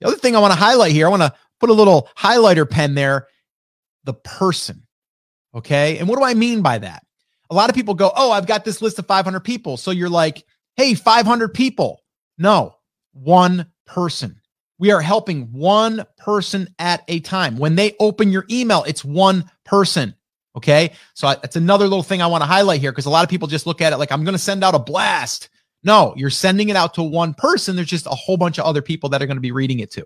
The 0.00 0.08
other 0.08 0.16
thing 0.16 0.34
I 0.34 0.40
want 0.40 0.52
to 0.52 0.58
highlight 0.58 0.92
here, 0.92 1.06
I 1.06 1.10
want 1.10 1.22
to 1.22 1.34
put 1.64 1.70
a 1.70 1.74
little 1.74 2.08
highlighter 2.16 2.68
pen 2.68 2.94
there 2.94 3.28
the 4.04 4.14
person. 4.14 4.82
Okay. 5.54 5.98
And 5.98 6.08
what 6.08 6.18
do 6.18 6.24
I 6.24 6.34
mean 6.34 6.62
by 6.62 6.78
that? 6.78 7.04
a 7.50 7.54
lot 7.54 7.70
of 7.70 7.76
people 7.76 7.94
go, 7.94 8.12
Oh, 8.16 8.32
I've 8.32 8.46
got 8.46 8.64
this 8.64 8.82
list 8.82 8.98
of 8.98 9.06
500 9.06 9.40
people. 9.40 9.76
So 9.76 9.90
you're 9.90 10.08
like, 10.08 10.44
Hey, 10.76 10.94
500 10.94 11.54
people. 11.54 12.02
No, 12.36 12.74
one 13.12 13.66
person. 13.86 14.40
We 14.78 14.90
are 14.90 15.00
helping 15.00 15.52
one 15.52 16.04
person 16.18 16.74
at 16.80 17.04
a 17.06 17.20
time. 17.20 17.58
When 17.58 17.76
they 17.76 17.94
open 18.00 18.32
your 18.32 18.44
email, 18.50 18.82
it's 18.84 19.04
one 19.04 19.48
person. 19.64 20.14
Okay. 20.56 20.92
So 21.14 21.28
that's 21.28 21.56
another 21.56 21.84
little 21.84 22.02
thing 22.02 22.22
I 22.22 22.26
want 22.26 22.42
to 22.42 22.46
highlight 22.46 22.80
here 22.80 22.92
because 22.92 23.06
a 23.06 23.10
lot 23.10 23.22
of 23.24 23.30
people 23.30 23.48
just 23.48 23.66
look 23.66 23.80
at 23.80 23.92
it 23.92 23.98
like 23.98 24.10
I'm 24.10 24.24
going 24.24 24.34
to 24.34 24.38
send 24.38 24.64
out 24.64 24.74
a 24.74 24.80
blast. 24.80 25.48
No, 25.84 26.14
you're 26.16 26.30
sending 26.30 26.70
it 26.70 26.76
out 26.76 26.94
to 26.94 27.02
one 27.02 27.34
person. 27.34 27.76
There's 27.76 27.88
just 27.88 28.06
a 28.06 28.10
whole 28.10 28.36
bunch 28.36 28.58
of 28.58 28.64
other 28.64 28.82
people 28.82 29.10
that 29.10 29.22
are 29.22 29.26
going 29.26 29.36
to 29.36 29.42
be 29.42 29.52
reading 29.52 29.80
it 29.80 29.90
too. 29.90 30.04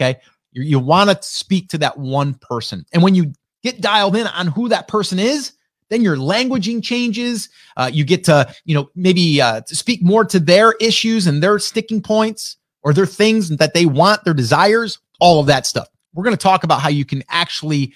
Okay. 0.00 0.20
You, 0.58 0.64
you 0.64 0.78
want 0.78 1.10
to 1.10 1.18
speak 1.22 1.68
to 1.68 1.78
that 1.78 1.96
one 1.98 2.34
person. 2.34 2.84
And 2.92 3.02
when 3.02 3.14
you 3.14 3.32
get 3.62 3.80
dialed 3.80 4.16
in 4.16 4.26
on 4.26 4.48
who 4.48 4.68
that 4.68 4.88
person 4.88 5.18
is, 5.18 5.52
then 5.88 6.02
your 6.02 6.16
languaging 6.16 6.82
changes. 6.82 7.48
Uh, 7.76 7.90
you 7.92 8.04
get 8.04 8.24
to, 8.24 8.52
you 8.64 8.74
know, 8.74 8.90
maybe 8.94 9.40
uh, 9.40 9.60
to 9.62 9.76
speak 9.76 10.02
more 10.02 10.24
to 10.24 10.38
their 10.38 10.72
issues 10.80 11.26
and 11.26 11.42
their 11.42 11.58
sticking 11.58 12.02
points 12.02 12.56
or 12.82 12.92
their 12.92 13.06
things 13.06 13.48
that 13.48 13.74
they 13.74 13.86
want, 13.86 14.24
their 14.24 14.34
desires, 14.34 14.98
all 15.20 15.40
of 15.40 15.46
that 15.46 15.66
stuff. 15.66 15.88
We're 16.14 16.24
going 16.24 16.36
to 16.36 16.42
talk 16.42 16.64
about 16.64 16.80
how 16.80 16.88
you 16.88 17.04
can 17.04 17.22
actually 17.28 17.94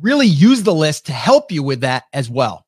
really 0.00 0.26
use 0.26 0.62
the 0.62 0.74
list 0.74 1.06
to 1.06 1.12
help 1.12 1.50
you 1.50 1.62
with 1.62 1.80
that 1.80 2.04
as 2.12 2.30
well. 2.30 2.66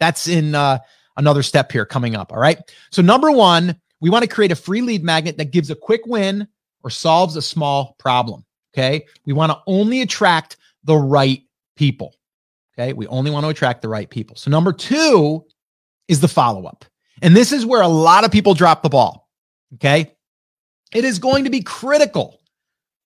That's 0.00 0.28
in 0.28 0.54
uh, 0.54 0.78
another 1.16 1.42
step 1.42 1.72
here 1.72 1.84
coming 1.84 2.14
up. 2.14 2.32
All 2.32 2.38
right. 2.38 2.58
So, 2.90 3.02
number 3.02 3.30
one, 3.30 3.78
we 4.00 4.10
want 4.10 4.22
to 4.22 4.28
create 4.28 4.52
a 4.52 4.56
free 4.56 4.80
lead 4.80 5.02
magnet 5.02 5.36
that 5.38 5.50
gives 5.50 5.70
a 5.70 5.74
quick 5.74 6.02
win 6.06 6.46
or 6.84 6.90
solves 6.90 7.36
a 7.36 7.42
small 7.42 7.96
problem. 7.98 8.44
Okay. 8.74 9.06
We 9.24 9.32
want 9.32 9.52
to 9.52 9.58
only 9.66 10.02
attract 10.02 10.56
the 10.84 10.96
right 10.96 11.42
people. 11.76 12.14
Okay. 12.74 12.92
We 12.92 13.06
only 13.06 13.30
want 13.30 13.44
to 13.44 13.50
attract 13.50 13.82
the 13.82 13.88
right 13.88 14.08
people. 14.08 14.36
So, 14.36 14.50
number 14.50 14.72
two 14.72 15.44
is 16.06 16.20
the 16.20 16.28
follow 16.28 16.66
up. 16.66 16.84
And 17.22 17.36
this 17.36 17.52
is 17.52 17.66
where 17.66 17.82
a 17.82 17.88
lot 17.88 18.24
of 18.24 18.30
people 18.30 18.54
drop 18.54 18.82
the 18.82 18.88
ball. 18.88 19.28
Okay. 19.74 20.14
It 20.92 21.04
is 21.04 21.18
going 21.18 21.44
to 21.44 21.50
be 21.50 21.60
critical 21.60 22.40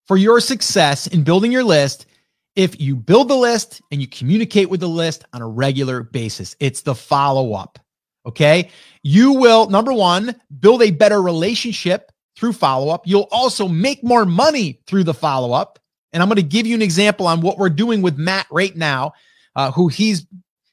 for 0.07 0.17
your 0.17 0.41
success 0.41 1.07
in 1.07 1.25
building 1.25 1.51
your 1.51 1.65
list 1.65 2.07
if 2.55 2.81
you 2.81 2.95
build 2.95 3.29
the 3.29 3.37
list 3.37 3.81
and 3.91 4.01
you 4.01 4.07
communicate 4.07 4.69
with 4.69 4.81
the 4.81 4.89
list 4.89 5.25
on 5.33 5.43
a 5.43 5.49
regular 5.49 6.03
basis. 6.03 6.55
It's 6.61 6.83
the 6.83 6.95
follow 6.95 7.55
up. 7.55 7.79
Okay. 8.27 8.71
You 9.03 9.33
will, 9.33 9.69
number 9.69 9.93
one, 9.93 10.37
build 10.61 10.83
a 10.83 10.91
better 10.91 11.21
relationship 11.21 12.12
through 12.37 12.53
follow 12.53 12.89
up. 12.89 13.03
You'll 13.07 13.29
also 13.31 13.69
make 13.69 14.03
more 14.03 14.25
money 14.25 14.81
through 14.87 15.05
the 15.05 15.15
follow 15.15 15.53
up. 15.53 15.79
And 16.13 16.23
I'm 16.23 16.29
going 16.29 16.37
to 16.37 16.43
give 16.43 16.67
you 16.67 16.75
an 16.75 16.83
example 16.83 17.27
on 17.27 17.41
what 17.41 17.59
we're 17.59 17.71
doing 17.71 18.03
with 18.03 18.19
Matt 18.19 18.47
right 18.51 18.77
now, 18.77 19.13
uh, 19.57 19.71
who 19.71 19.89
he's 19.89 20.27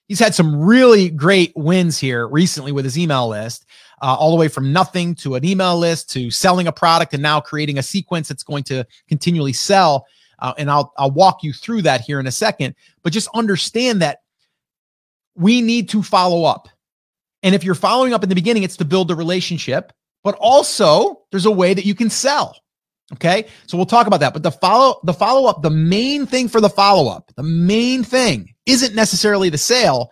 he's 0.07 0.19
had 0.19 0.35
some 0.35 0.59
really 0.59 1.09
great 1.09 1.53
wins 1.55 1.97
here 1.97 2.27
recently 2.27 2.71
with 2.71 2.83
his 2.83 2.97
email 2.97 3.27
list, 3.29 3.65
uh, 4.01 4.15
all 4.19 4.31
the 4.31 4.37
way 4.37 4.47
from 4.47 4.73
nothing 4.73 5.15
to 5.15 5.35
an 5.35 5.45
email 5.45 5.77
list 5.77 6.09
to 6.11 6.29
selling 6.31 6.67
a 6.67 6.71
product 6.71 7.13
and 7.13 7.23
now 7.23 7.39
creating 7.39 7.77
a 7.77 7.83
sequence 7.83 8.27
that's 8.27 8.43
going 8.43 8.63
to 8.63 8.85
continually 9.07 9.53
sell. 9.53 10.05
Uh, 10.39 10.53
and 10.57 10.69
I'll 10.69 10.93
I'll 10.97 11.11
walk 11.11 11.43
you 11.43 11.53
through 11.53 11.83
that 11.83 12.01
here 12.01 12.19
in 12.19 12.27
a 12.27 12.31
second. 12.31 12.75
But 13.03 13.13
just 13.13 13.29
understand 13.33 14.01
that 14.01 14.19
we 15.35 15.61
need 15.61 15.87
to 15.89 16.03
follow 16.03 16.43
up. 16.43 16.67
And 17.43 17.55
if 17.55 17.63
you're 17.63 17.75
following 17.75 18.13
up 18.13 18.23
in 18.23 18.29
the 18.29 18.35
beginning, 18.35 18.63
it's 18.63 18.77
to 18.77 18.85
build 18.85 19.07
the 19.07 19.15
relationship, 19.15 19.93
but 20.23 20.35
also 20.35 21.21
there's 21.31 21.45
a 21.45 21.51
way 21.51 21.73
that 21.73 21.85
you 21.85 21.95
can 21.95 22.09
sell. 22.09 22.55
Okay. 23.13 23.47
So 23.67 23.75
we'll 23.75 23.87
talk 23.87 24.07
about 24.07 24.19
that. 24.19 24.33
But 24.33 24.43
the 24.43 24.51
follow, 24.51 24.99
the 25.03 25.13
follow 25.13 25.49
up, 25.49 25.61
the 25.63 25.71
main 25.71 26.25
thing 26.25 26.47
for 26.47 26.61
the 26.61 26.69
follow 26.69 27.09
up, 27.09 27.31
the 27.35 27.43
main 27.43 28.03
thing 28.03 28.53
isn't 28.65 28.93
necessarily 28.93 29.49
the 29.49 29.57
sale. 29.57 30.11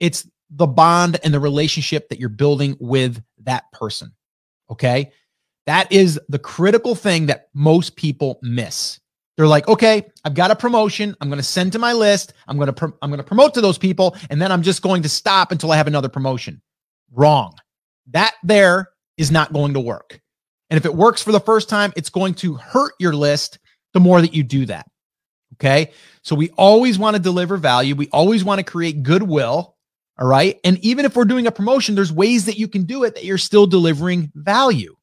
It's 0.00 0.26
the 0.50 0.66
bond 0.66 1.20
and 1.22 1.32
the 1.32 1.40
relationship 1.40 2.08
that 2.08 2.18
you're 2.18 2.28
building 2.28 2.76
with 2.80 3.22
that 3.44 3.70
person. 3.72 4.12
Okay. 4.70 5.12
That 5.66 5.92
is 5.92 6.18
the 6.28 6.40
critical 6.40 6.96
thing 6.96 7.26
that 7.26 7.48
most 7.54 7.94
people 7.94 8.40
miss. 8.42 8.98
They're 9.36 9.46
like, 9.46 9.68
okay, 9.68 10.10
I've 10.24 10.34
got 10.34 10.50
a 10.50 10.56
promotion. 10.56 11.16
I'm 11.20 11.28
going 11.28 11.38
to 11.38 11.44
send 11.44 11.72
to 11.72 11.78
my 11.78 11.92
list. 11.92 12.34
I'm 12.48 12.58
going 12.58 12.74
to, 12.74 12.92
I'm 13.00 13.10
going 13.10 13.18
to 13.18 13.24
promote 13.24 13.54
to 13.54 13.60
those 13.60 13.78
people. 13.78 14.16
And 14.28 14.42
then 14.42 14.50
I'm 14.50 14.62
just 14.62 14.82
going 14.82 15.02
to 15.02 15.08
stop 15.08 15.52
until 15.52 15.70
I 15.70 15.76
have 15.76 15.86
another 15.86 16.08
promotion. 16.08 16.60
Wrong. 17.12 17.54
That 18.08 18.34
there 18.42 18.90
is 19.16 19.30
not 19.30 19.52
going 19.52 19.74
to 19.74 19.80
work. 19.80 20.20
And 20.70 20.78
if 20.78 20.86
it 20.86 20.94
works 20.94 21.22
for 21.22 21.32
the 21.32 21.40
first 21.40 21.68
time, 21.68 21.92
it's 21.96 22.10
going 22.10 22.34
to 22.34 22.54
hurt 22.54 22.94
your 22.98 23.12
list 23.12 23.58
the 23.92 24.00
more 24.00 24.20
that 24.20 24.34
you 24.34 24.42
do 24.42 24.66
that. 24.66 24.86
Okay. 25.54 25.92
So 26.22 26.34
we 26.34 26.50
always 26.56 26.98
want 26.98 27.14
to 27.14 27.22
deliver 27.22 27.56
value. 27.56 27.94
We 27.94 28.08
always 28.08 28.42
want 28.42 28.58
to 28.58 28.64
create 28.64 29.02
goodwill. 29.02 29.76
All 30.18 30.26
right. 30.26 30.58
And 30.64 30.78
even 30.78 31.04
if 31.04 31.14
we're 31.14 31.24
doing 31.24 31.46
a 31.46 31.52
promotion, 31.52 31.94
there's 31.94 32.12
ways 32.12 32.46
that 32.46 32.58
you 32.58 32.68
can 32.68 32.84
do 32.84 33.04
it 33.04 33.14
that 33.14 33.24
you're 33.24 33.38
still 33.38 33.66
delivering 33.66 34.32
value. 34.34 34.96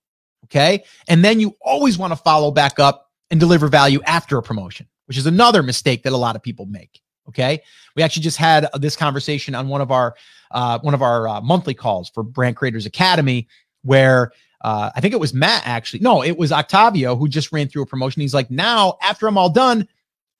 Okay. 0.46 0.84
And 1.08 1.24
then 1.24 1.40
you 1.40 1.56
always 1.62 1.98
want 1.98 2.12
to 2.14 2.18
follow 2.18 2.52
back 2.52 2.80
up 2.80 3.12
and 3.30 3.40
deliver 3.40 3.68
value 3.68 4.02
after 4.06 4.38
a 4.38 4.44
promotion, 4.44 4.88
which 5.06 5.18
is 5.18 5.28
another 5.28 5.62
mistake 5.62 6.04
that 6.04 6.14
a 6.14 6.18
lot 6.18 6.36
of 6.36 6.42
people 6.42 6.66
make. 6.66 7.00
Okay. 7.28 7.62
We 7.96 8.02
actually 8.02 8.24
just 8.24 8.38
had 8.38 8.68
this 8.80 8.96
conversation 8.96 9.54
on 9.54 9.68
one 9.68 9.82
of 9.82 9.92
our, 9.92 10.16
uh, 10.50 10.80
one 10.80 10.96
of 10.96 11.04
our 11.04 11.28
uh, 11.28 11.42
monthly 11.42 11.76
calls 11.76 12.10
for 12.10 12.24
Brand 12.24 12.56
Creators 12.56 12.88
Academy, 12.88 13.48
where 13.84 14.32
uh, 14.62 14.92
I 14.96 15.02
think 15.02 15.14
it 15.14 15.20
was 15.20 15.34
Matt 15.34 15.64
actually. 15.66 16.02
No, 16.02 16.24
it 16.24 16.38
was 16.38 16.52
Octavio 16.52 17.16
who 17.16 17.28
just 17.28 17.52
ran 17.52 17.68
through 17.68 17.84
a 17.84 17.86
promotion. 17.86 18.22
He's 18.22 18.34
like, 18.34 18.52
now 18.52 18.98
after 19.02 19.28
I'm 19.28 19.38
all 19.38 19.50
done, 19.50 19.88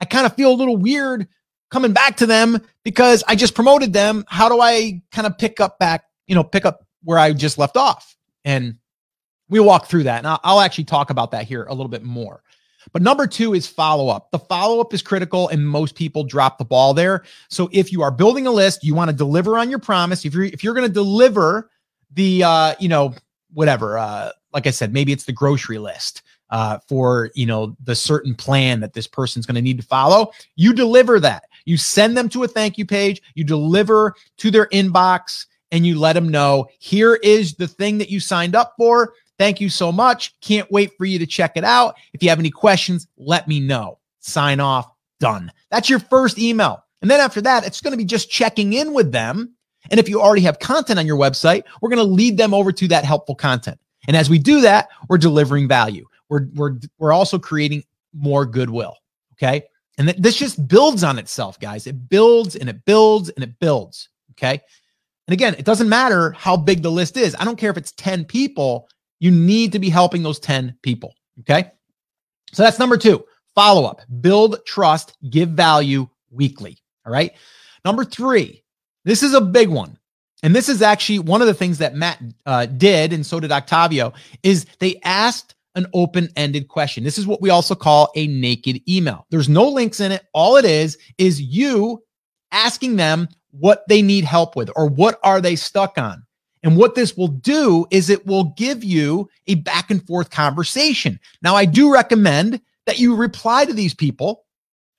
I 0.02 0.06
kind 0.06 0.26
of 0.26 0.36
feel 0.36 0.52
a 0.52 0.54
little 0.54 0.78
weird 0.78 1.28
coming 1.72 1.94
back 1.94 2.18
to 2.18 2.26
them 2.26 2.62
because 2.84 3.24
I 3.28 3.36
just 3.36 3.56
promoted 3.56 3.94
them. 3.94 4.26
How 4.28 4.50
do 4.50 4.60
I 4.60 5.02
kind 5.12 5.28
of 5.28 5.38
pick 5.38 5.60
up 5.60 5.80
back, 5.80 6.06
you 6.28 6.36
know, 6.36 6.44
pick 6.44 6.66
up 6.66 6.86
where 7.04 7.20
I 7.20 7.32
just 7.34 7.58
left 7.58 7.78
off? 7.78 8.16
And 8.44 8.78
we 9.50 9.60
walk 9.60 9.88
through 9.88 10.04
that. 10.04 10.20
And 10.20 10.28
I'll, 10.28 10.40
I'll 10.44 10.62
actually 10.62 10.86
talk 10.86 11.10
about 11.10 11.32
that 11.32 11.46
here 11.46 11.66
a 11.66 11.74
little 11.74 11.90
bit 11.90 12.04
more. 12.04 12.42
But 12.92 13.02
number 13.02 13.28
two 13.28 13.54
is 13.54 13.68
follow 13.68 14.08
up. 14.08 14.32
The 14.32 14.40
follow 14.40 14.80
up 14.80 14.94
is 14.94 15.02
critical, 15.02 15.50
and 15.50 15.68
most 15.68 15.96
people 15.96 16.24
drop 16.24 16.58
the 16.58 16.66
ball 16.66 16.94
there. 16.94 17.24
So 17.50 17.70
if 17.72 17.92
you 17.92 18.02
are 18.02 18.10
building 18.10 18.48
a 18.48 18.52
list, 18.52 18.84
you 18.84 18.96
want 18.96 19.10
to 19.10 19.16
deliver 19.16 19.58
on 19.58 19.70
your 19.70 19.80
promise. 19.80 20.26
If 20.26 20.34
you're 20.34 20.46
if 20.46 20.64
you're 20.64 20.74
going 20.74 20.88
to 20.88 20.94
deliver 20.94 21.70
the 22.14 22.44
uh, 22.44 22.76
you 22.80 22.90
know 22.90 23.14
whatever, 23.54 23.98
uh, 23.98 24.32
like 24.54 24.68
I 24.68 24.72
said, 24.72 24.94
maybe 24.94 25.12
it's 25.12 25.26
the 25.26 25.32
grocery 25.32 25.78
list 25.78 26.22
uh, 26.50 26.80
for 26.88 27.32
you 27.36 27.46
know 27.46 27.76
the 27.84 27.96
certain 27.96 28.36
plan 28.36 28.80
that 28.80 28.94
this 28.94 29.08
person's 29.08 29.46
going 29.46 29.56
to 29.56 29.62
need 29.62 29.78
to 29.78 29.86
follow. 29.86 30.32
You 30.56 30.74
deliver 30.74 31.20
that. 31.20 31.44
You 31.66 31.78
send 31.78 32.18
them 32.18 32.30
to 32.30 32.44
a 32.44 32.48
thank 32.48 32.78
you 32.78 32.86
page. 32.86 33.22
You 33.36 33.44
deliver 33.44 34.16
to 34.38 34.52
their 34.52 34.68
inbox, 34.68 35.46
and 35.72 35.86
you 35.86 36.00
let 36.00 36.14
them 36.14 36.30
know 36.30 36.68
here 36.80 37.16
is 37.16 37.56
the 37.56 37.68
thing 37.68 37.98
that 38.00 38.10
you 38.10 38.20
signed 38.20 38.56
up 38.56 38.74
for. 38.78 39.14
Thank 39.38 39.62
you 39.62 39.70
so 39.70 39.92
much. 39.92 40.38
Can't 40.42 40.70
wait 40.72 40.92
for 40.98 41.06
you 41.06 41.18
to 41.20 41.26
check 41.26 41.54
it 41.56 41.64
out. 41.64 41.96
If 42.14 42.22
you 42.22 42.30
have 42.30 42.40
any 42.40 42.52
questions, 42.52 43.08
let 43.18 43.48
me 43.48 43.60
know. 43.60 44.00
Sign 44.20 44.60
off. 44.60 44.92
Done. 45.20 45.52
That's 45.70 45.90
your 45.90 46.00
first 46.00 46.40
email. 46.40 46.84
And 47.02 47.10
then 47.10 47.20
after 47.20 47.42
that, 47.42 47.66
it's 47.66 47.82
going 47.82 47.92
to 47.92 47.98
be 47.98 48.06
just 48.06 48.30
checking 48.30 48.74
in 48.74 48.94
with 48.94 49.12
them. 49.12 49.54
And 49.90 50.00
if 50.00 50.10
you 50.10 50.22
already 50.22 50.42
have 50.44 50.60
content 50.60 51.00
on 51.00 51.08
your 51.08 51.18
website, 51.18 51.64
we're 51.82 51.90
going 51.90 52.06
to 52.06 52.14
lead 52.14 52.38
them 52.38 52.54
over 52.54 52.72
to 52.72 52.88
that 52.90 53.06
helpful 53.06 53.36
content. 53.36 53.80
And 54.08 54.16
as 54.16 54.30
we 54.30 54.40
do 54.40 54.62
that, 54.62 54.90
we're 55.08 55.18
delivering 55.18 55.68
value. 55.68 56.06
We're, 56.30 56.48
we're, 56.54 56.76
we're 56.98 57.14
also 57.14 57.40
creating 57.40 57.84
more 58.14 58.46
goodwill. 58.46 58.96
Okay. 59.34 59.64
And 59.98 60.08
th- 60.08 60.20
this 60.20 60.36
just 60.36 60.68
builds 60.68 61.04
on 61.04 61.18
itself, 61.18 61.60
guys. 61.60 61.88
It 61.88 62.10
builds 62.10 62.56
and 62.56 62.70
it 62.70 62.86
builds 62.86 63.30
and 63.30 63.44
it 63.44 63.60
builds. 63.60 64.10
Okay. 64.32 64.62
And 65.28 65.34
again, 65.34 65.56
it 65.58 65.66
doesn't 65.66 65.90
matter 65.90 66.32
how 66.32 66.58
big 66.58 66.82
the 66.82 66.92
list 66.92 67.18
is. 67.18 67.36
I 67.40 67.46
don't 67.46 67.58
care 67.58 67.70
if 67.70 67.78
it's 67.78 67.92
10 67.94 68.26
people. 68.26 68.88
You 69.20 69.32
need 69.32 69.72
to 69.74 69.80
be 69.80 69.90
helping 69.90 70.24
those 70.24 70.40
10 70.40 70.76
people. 70.82 71.14
Okay. 71.42 71.72
So 72.52 72.64
that's 72.64 72.80
number 72.80 72.98
two 72.98 73.24
follow 73.56 73.86
up, 73.86 74.02
build 74.22 74.66
trust, 74.66 75.18
give 75.30 75.50
value 75.50 76.08
weekly. 76.32 76.78
All 77.06 77.12
right. 77.12 77.34
Number 77.84 78.06
three, 78.06 78.64
this 79.06 79.24
is 79.24 79.34
a 79.34 79.42
big 79.42 79.70
one. 79.70 79.98
And 80.42 80.56
this 80.56 80.70
is 80.70 80.82
actually 80.82 81.20
one 81.20 81.42
of 81.42 81.48
the 81.48 81.54
things 81.54 81.80
that 81.80 81.96
Matt 81.96 82.22
uh, 82.46 82.66
did, 82.66 83.12
and 83.12 83.26
so 83.26 83.40
did 83.40 83.52
Octavio, 83.52 84.14
is 84.42 84.66
they 84.80 85.00
asked 85.04 85.56
an 85.76 85.86
open 85.94 86.30
ended 86.36 86.68
question. 86.68 87.04
This 87.04 87.18
is 87.18 87.28
what 87.28 87.42
we 87.42 87.50
also 87.50 87.76
call 87.76 88.12
a 88.16 88.28
naked 88.28 88.82
email. 88.88 89.26
There's 89.32 89.50
no 89.50 89.68
links 89.68 90.00
in 90.00 90.12
it. 90.12 90.26
All 90.34 90.56
it 90.56 90.66
is 90.66 90.98
is 91.18 91.42
you 91.42 92.04
asking 92.52 92.96
them 92.96 93.28
what 93.52 93.88
they 93.88 94.02
need 94.02 94.24
help 94.24 94.56
with 94.56 94.70
or 94.76 94.88
what 94.88 95.20
are 95.24 95.42
they 95.42 95.56
stuck 95.56 95.98
on. 95.98 96.24
And 96.64 96.76
what 96.76 96.96
this 96.96 97.16
will 97.16 97.30
do 97.30 97.86
is 97.90 98.10
it 98.10 98.26
will 98.26 98.46
give 98.58 98.84
you 98.84 99.30
a 99.48 99.56
back 99.56 99.92
and 99.92 100.06
forth 100.06 100.30
conversation. 100.30 101.20
Now, 101.42 101.56
I 101.56 101.66
do 101.66 101.92
recommend 101.92 102.60
that 102.86 103.00
you 103.00 103.16
reply 103.16 103.66
to 103.66 103.74
these 103.74 103.94
people. 103.94 104.46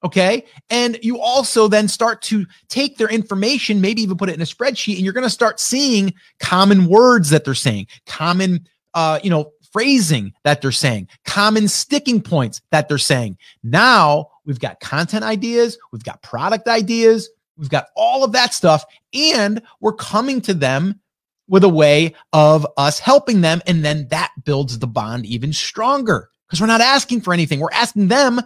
Okay. 0.02 0.44
And 0.70 0.98
you 1.02 1.20
also 1.20 1.68
then 1.68 1.86
start 1.86 2.22
to 2.22 2.46
take 2.68 2.96
their 2.96 3.08
information, 3.08 3.80
maybe 3.80 4.02
even 4.02 4.16
put 4.16 4.30
it 4.30 4.34
in 4.34 4.40
a 4.40 4.44
spreadsheet, 4.44 4.96
and 4.96 5.04
you're 5.04 5.12
going 5.12 5.24
to 5.24 5.30
start 5.30 5.60
seeing 5.60 6.14
common 6.38 6.86
words 6.86 7.30
that 7.30 7.44
they're 7.44 7.54
saying, 7.54 7.86
common, 8.06 8.66
uh, 8.94 9.20
you 9.22 9.28
know, 9.28 9.52
phrasing 9.72 10.32
that 10.42 10.62
they're 10.62 10.72
saying, 10.72 11.06
common 11.24 11.68
sticking 11.68 12.22
points 12.22 12.62
that 12.70 12.88
they're 12.88 12.98
saying. 12.98 13.36
Now 13.62 14.30
we've 14.46 14.58
got 14.58 14.80
content 14.80 15.22
ideas, 15.22 15.78
we've 15.92 16.02
got 16.02 16.22
product 16.22 16.66
ideas, 16.66 17.28
We've 17.60 17.68
got 17.68 17.88
all 17.94 18.24
of 18.24 18.32
that 18.32 18.54
stuff, 18.54 18.84
and 19.12 19.60
we're 19.80 19.92
coming 19.92 20.40
to 20.42 20.54
them 20.54 20.98
with 21.46 21.62
a 21.62 21.68
way 21.68 22.14
of 22.32 22.66
us 22.78 22.98
helping 22.98 23.42
them. 23.42 23.60
And 23.66 23.84
then 23.84 24.08
that 24.08 24.32
builds 24.44 24.78
the 24.78 24.86
bond 24.86 25.26
even 25.26 25.52
stronger 25.52 26.30
because 26.48 26.60
we're 26.60 26.68
not 26.68 26.80
asking 26.80 27.20
for 27.20 27.34
anything. 27.34 27.60
We're 27.60 27.68
asking 27.72 28.08
them 28.08 28.40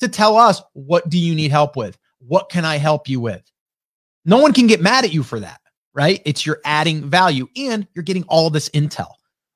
to 0.00 0.08
tell 0.08 0.36
us, 0.36 0.62
what 0.72 1.08
do 1.08 1.18
you 1.18 1.34
need 1.34 1.50
help 1.50 1.76
with? 1.76 1.96
What 2.18 2.48
can 2.48 2.64
I 2.64 2.76
help 2.76 3.08
you 3.08 3.20
with? 3.20 3.42
No 4.24 4.38
one 4.38 4.52
can 4.52 4.66
get 4.66 4.80
mad 4.80 5.04
at 5.04 5.12
you 5.12 5.22
for 5.22 5.40
that, 5.40 5.60
right? 5.94 6.22
It's 6.24 6.46
you're 6.46 6.60
adding 6.64 7.08
value 7.08 7.48
and 7.56 7.86
you're 7.94 8.02
getting 8.02 8.24
all 8.24 8.50
this 8.50 8.68
intel. 8.70 9.12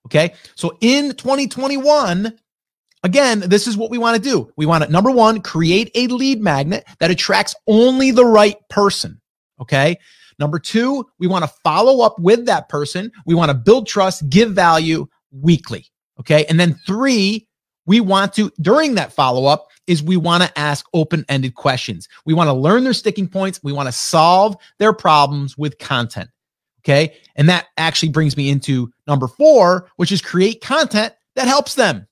Okay. 0.06 0.34
So 0.54 0.76
in 0.80 1.14
2021, 1.14 2.38
again, 3.02 3.40
this 3.40 3.66
is 3.66 3.76
what 3.76 3.90
we 3.90 3.98
want 3.98 4.16
to 4.16 4.30
do. 4.30 4.50
We 4.56 4.66
want 4.66 4.84
to, 4.84 4.90
number 4.90 5.10
one, 5.10 5.40
create 5.40 5.90
a 5.94 6.06
lead 6.06 6.40
magnet 6.40 6.86
that 7.00 7.10
attracts 7.10 7.54
only 7.66 8.10
the 8.10 8.24
right 8.24 8.56
person. 8.70 9.20
Okay. 9.60 9.98
Number 10.38 10.58
two, 10.58 11.06
we 11.18 11.26
want 11.26 11.44
to 11.44 11.52
follow 11.64 12.04
up 12.04 12.18
with 12.18 12.46
that 12.46 12.68
person. 12.68 13.10
We 13.26 13.34
want 13.34 13.50
to 13.50 13.54
build 13.54 13.86
trust, 13.86 14.28
give 14.30 14.52
value 14.52 15.06
weekly. 15.30 15.86
Okay. 16.20 16.44
And 16.46 16.58
then 16.58 16.74
three, 16.86 17.46
we 17.86 18.00
want 18.00 18.34
to, 18.34 18.50
during 18.60 18.94
that 18.96 19.12
follow 19.12 19.46
up, 19.46 19.68
is 19.88 20.02
we 20.02 20.16
want 20.16 20.44
to 20.44 20.58
ask 20.58 20.86
open 20.94 21.24
ended 21.28 21.54
questions. 21.54 22.08
We 22.24 22.34
want 22.34 22.48
to 22.48 22.52
learn 22.52 22.84
their 22.84 22.92
sticking 22.92 23.26
points. 23.26 23.60
We 23.62 23.72
want 23.72 23.88
to 23.88 23.92
solve 23.92 24.56
their 24.78 24.92
problems 24.92 25.58
with 25.58 25.78
content. 25.78 26.30
Okay. 26.82 27.16
And 27.34 27.48
that 27.48 27.66
actually 27.76 28.10
brings 28.10 28.36
me 28.36 28.50
into 28.50 28.92
number 29.06 29.26
four, 29.26 29.90
which 29.96 30.12
is 30.12 30.22
create 30.22 30.60
content 30.60 31.12
that 31.34 31.48
helps 31.48 31.74
them. 31.74 32.06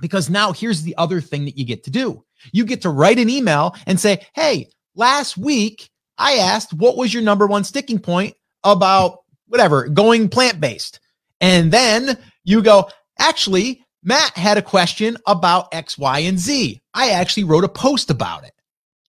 Because 0.00 0.30
now 0.30 0.52
here's 0.52 0.82
the 0.82 0.96
other 0.96 1.20
thing 1.20 1.44
that 1.44 1.58
you 1.58 1.64
get 1.64 1.84
to 1.84 1.90
do 1.90 2.24
you 2.52 2.64
get 2.64 2.82
to 2.82 2.90
write 2.90 3.18
an 3.18 3.30
email 3.30 3.76
and 3.86 4.00
say, 4.00 4.26
Hey, 4.34 4.68
last 4.94 5.36
week 5.36 5.90
I 6.18 6.34
asked, 6.34 6.72
what 6.72 6.96
was 6.96 7.12
your 7.12 7.22
number 7.22 7.46
one 7.46 7.64
sticking 7.64 7.98
point 7.98 8.34
about 8.64 9.18
whatever, 9.46 9.88
going 9.88 10.28
plant 10.28 10.60
based? 10.60 11.00
And 11.40 11.72
then 11.72 12.16
you 12.44 12.62
go, 12.62 12.88
actually, 13.18 13.84
Matt 14.02 14.36
had 14.36 14.58
a 14.58 14.62
question 14.62 15.16
about 15.26 15.72
X, 15.72 15.96
Y, 15.96 16.20
and 16.20 16.38
Z. 16.38 16.82
I 16.92 17.10
actually 17.10 17.44
wrote 17.44 17.64
a 17.64 17.68
post 17.68 18.10
about 18.10 18.44
it. 18.44 18.52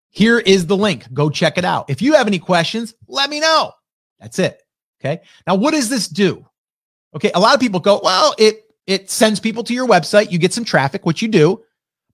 Here 0.10 0.39
is 0.39 0.67
the 0.67 0.75
link. 0.75 1.12
Go 1.13 1.29
check 1.29 1.57
it 1.57 1.63
out. 1.63 1.89
If 1.89 2.01
you 2.01 2.13
have 2.13 2.27
any 2.27 2.39
questions, 2.39 2.93
let 3.07 3.29
me 3.29 3.39
know. 3.39 3.71
That's 4.19 4.39
it. 4.39 4.62
Okay. 5.00 5.21
Now, 5.48 5.55
what 5.55 5.71
does 5.71 5.89
this 5.89 6.07
do? 6.07 6.45
Okay. 7.15 7.31
A 7.33 7.39
lot 7.39 7.53
of 7.53 7.62
people 7.62 7.79
go, 7.79 8.01
well, 8.03 8.36
it, 8.38 8.65
it 8.86 9.10
sends 9.10 9.39
people 9.39 9.63
to 9.63 9.74
your 9.74 9.88
website. 9.88 10.31
You 10.31 10.38
get 10.38 10.53
some 10.53 10.65
traffic, 10.65 11.05
which 11.05 11.21
you 11.21 11.29
do, 11.29 11.63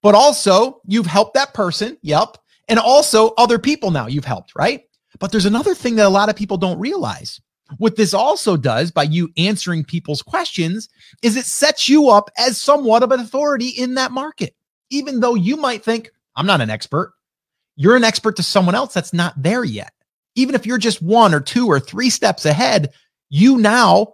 but 0.04 0.14
also 0.14 0.82
you've 0.86 1.08
helped 1.08 1.34
that 1.34 1.54
person. 1.54 1.98
Yep. 2.04 2.38
And 2.68 2.78
also 2.78 3.30
other 3.38 3.58
people 3.58 3.90
now 3.92 4.08
you've 4.08 4.26
helped, 4.26 4.54
right? 4.56 4.84
But 5.20 5.32
there's 5.32 5.46
another 5.46 5.74
thing 5.74 5.96
that 5.96 6.06
a 6.06 6.10
lot 6.10 6.30
of 6.30 6.36
people 6.36 6.58
don't 6.58 6.80
realize. 6.80 7.42
What 7.78 7.96
this 7.96 8.14
also 8.14 8.58
does 8.58 8.92
by 8.92 9.04
you 9.04 9.30
answering 9.38 9.84
people's 9.84 10.22
questions 10.22 10.90
is 11.22 11.36
it 11.36 11.46
sets 11.46 11.90
you 11.90 12.10
up 12.10 12.30
as 12.38 12.60
somewhat 12.60 13.04
of 13.04 13.12
an 13.12 13.20
authority 13.20 13.70
in 13.70 13.96
that 13.96 14.12
market. 14.12 14.56
Even 14.90 15.20
though 15.20 15.36
you 15.36 15.58
might 15.58 15.84
think, 15.84 16.10
I'm 16.36 16.46
not 16.46 16.62
an 16.62 16.70
expert, 16.70 17.14
you're 17.76 17.96
an 17.96 18.04
expert 18.04 18.36
to 18.38 18.44
someone 18.44 18.76
else 18.76 18.94
that's 18.94 19.14
not 19.14 19.42
there 19.42 19.64
yet. 19.64 19.92
Even 20.36 20.56
if 20.56 20.66
you're 20.66 20.78
just 20.78 21.02
one 21.02 21.34
or 21.34 21.42
two 21.42 21.68
or 21.68 21.80
three 21.80 22.10
steps 22.10 22.46
ahead, 22.46 22.94
you 23.30 23.58
now 23.58 24.14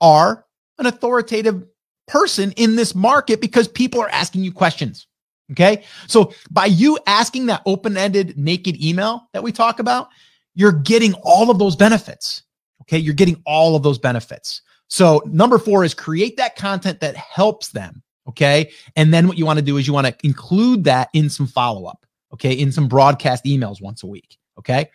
are 0.00 0.44
an 0.78 0.86
authoritative 0.86 1.64
person 2.06 2.52
in 2.52 2.76
this 2.76 2.94
market 2.94 3.40
because 3.40 3.68
people 3.68 4.00
are 4.00 4.08
asking 4.08 4.44
you 4.44 4.52
questions. 4.52 5.06
Okay. 5.52 5.84
So 6.06 6.32
by 6.50 6.66
you 6.66 6.98
asking 7.06 7.46
that 7.46 7.62
open 7.66 7.96
ended 7.96 8.38
naked 8.38 8.82
email 8.82 9.28
that 9.32 9.42
we 9.42 9.52
talk 9.52 9.78
about, 9.78 10.08
you're 10.54 10.72
getting 10.72 11.14
all 11.22 11.50
of 11.50 11.58
those 11.58 11.76
benefits. 11.76 12.42
Okay. 12.82 12.98
You're 12.98 13.14
getting 13.14 13.42
all 13.46 13.76
of 13.76 13.82
those 13.82 13.98
benefits. 13.98 14.62
So 14.88 15.22
number 15.26 15.58
four 15.58 15.84
is 15.84 15.94
create 15.94 16.36
that 16.36 16.56
content 16.56 17.00
that 17.00 17.16
helps 17.16 17.68
them. 17.70 18.02
Okay. 18.28 18.70
And 18.96 19.12
then 19.12 19.28
what 19.28 19.38
you 19.38 19.46
want 19.46 19.58
to 19.58 19.64
do 19.64 19.76
is 19.76 19.86
you 19.86 19.92
want 19.92 20.06
to 20.06 20.16
include 20.22 20.84
that 20.84 21.08
in 21.12 21.30
some 21.30 21.46
follow 21.46 21.86
up. 21.86 22.06
Okay. 22.32 22.52
In 22.52 22.72
some 22.72 22.88
broadcast 22.88 23.44
emails 23.44 23.80
once 23.80 24.02
a 24.02 24.06
week. 24.06 24.38
Okay. 24.58 24.90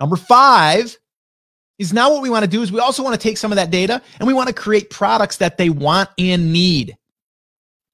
Number 0.00 0.16
five 0.16 0.96
is 1.78 1.92
now 1.92 2.12
what 2.12 2.22
we 2.22 2.30
want 2.30 2.44
to 2.44 2.50
do 2.50 2.62
is 2.62 2.72
we 2.72 2.80
also 2.80 3.02
want 3.02 3.14
to 3.14 3.28
take 3.28 3.36
some 3.36 3.52
of 3.52 3.56
that 3.56 3.70
data 3.70 4.02
and 4.18 4.26
we 4.26 4.34
want 4.34 4.48
to 4.48 4.54
create 4.54 4.90
products 4.90 5.36
that 5.36 5.58
they 5.58 5.70
want 5.70 6.08
and 6.18 6.52
need. 6.52 6.96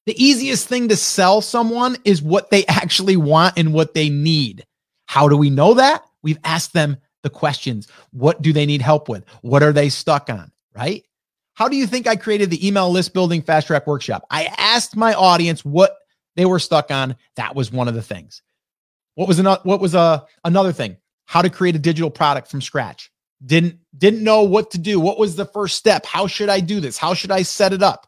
The 0.06 0.22
easiest 0.22 0.68
thing 0.68 0.88
to 0.88 0.96
sell 0.96 1.40
someone 1.40 1.96
is 2.04 2.22
what 2.22 2.50
they 2.50 2.66
actually 2.68 3.16
want 3.16 3.58
and 3.58 3.72
what 3.72 3.94
they 3.94 4.08
need. 4.08 4.64
How 5.06 5.28
do 5.28 5.36
we 5.36 5.50
know 5.50 5.74
that? 5.74 6.04
We've 6.22 6.38
asked 6.44 6.72
them 6.72 6.96
the 7.24 7.30
questions. 7.30 7.88
What 8.12 8.40
do 8.40 8.52
they 8.52 8.66
need 8.66 8.80
help 8.80 9.08
with? 9.08 9.24
What 9.42 9.64
are 9.64 9.72
they 9.72 9.88
stuck 9.88 10.30
on? 10.30 10.52
Right? 10.76 11.04
How 11.54 11.68
do 11.68 11.76
you 11.76 11.86
think 11.86 12.06
I 12.06 12.14
created 12.14 12.50
the 12.50 12.64
email 12.66 12.90
list 12.90 13.12
building 13.12 13.42
fast 13.42 13.66
track 13.66 13.86
workshop? 13.86 14.24
I 14.30 14.44
asked 14.58 14.96
my 14.96 15.14
audience 15.14 15.64
what 15.64 15.96
they 16.36 16.46
were 16.46 16.58
stuck 16.58 16.90
on. 16.90 17.16
That 17.36 17.56
was 17.56 17.72
one 17.72 17.88
of 17.88 17.94
the 17.94 18.02
things. 18.02 18.42
What 19.14 19.28
was 19.28 19.38
another 19.38 19.60
what 19.64 19.80
was 19.80 19.94
a 19.94 19.98
uh, 19.98 20.20
another 20.44 20.72
thing? 20.72 20.96
How 21.26 21.42
to 21.42 21.50
create 21.50 21.76
a 21.76 21.80
digital 21.80 22.10
product 22.10 22.48
from 22.48 22.60
scratch. 22.60 23.10
Didn't 23.44 23.78
didn't 23.96 24.22
know 24.22 24.42
what 24.42 24.70
to 24.72 24.78
do. 24.78 25.00
What 25.00 25.18
was 25.18 25.36
the 25.36 25.46
first 25.46 25.76
step? 25.76 26.06
How 26.06 26.26
should 26.26 26.48
I 26.48 26.60
do 26.60 26.80
this? 26.80 26.98
How 26.98 27.14
should 27.14 27.30
I 27.30 27.42
set 27.42 27.72
it 27.72 27.82
up? 27.82 28.06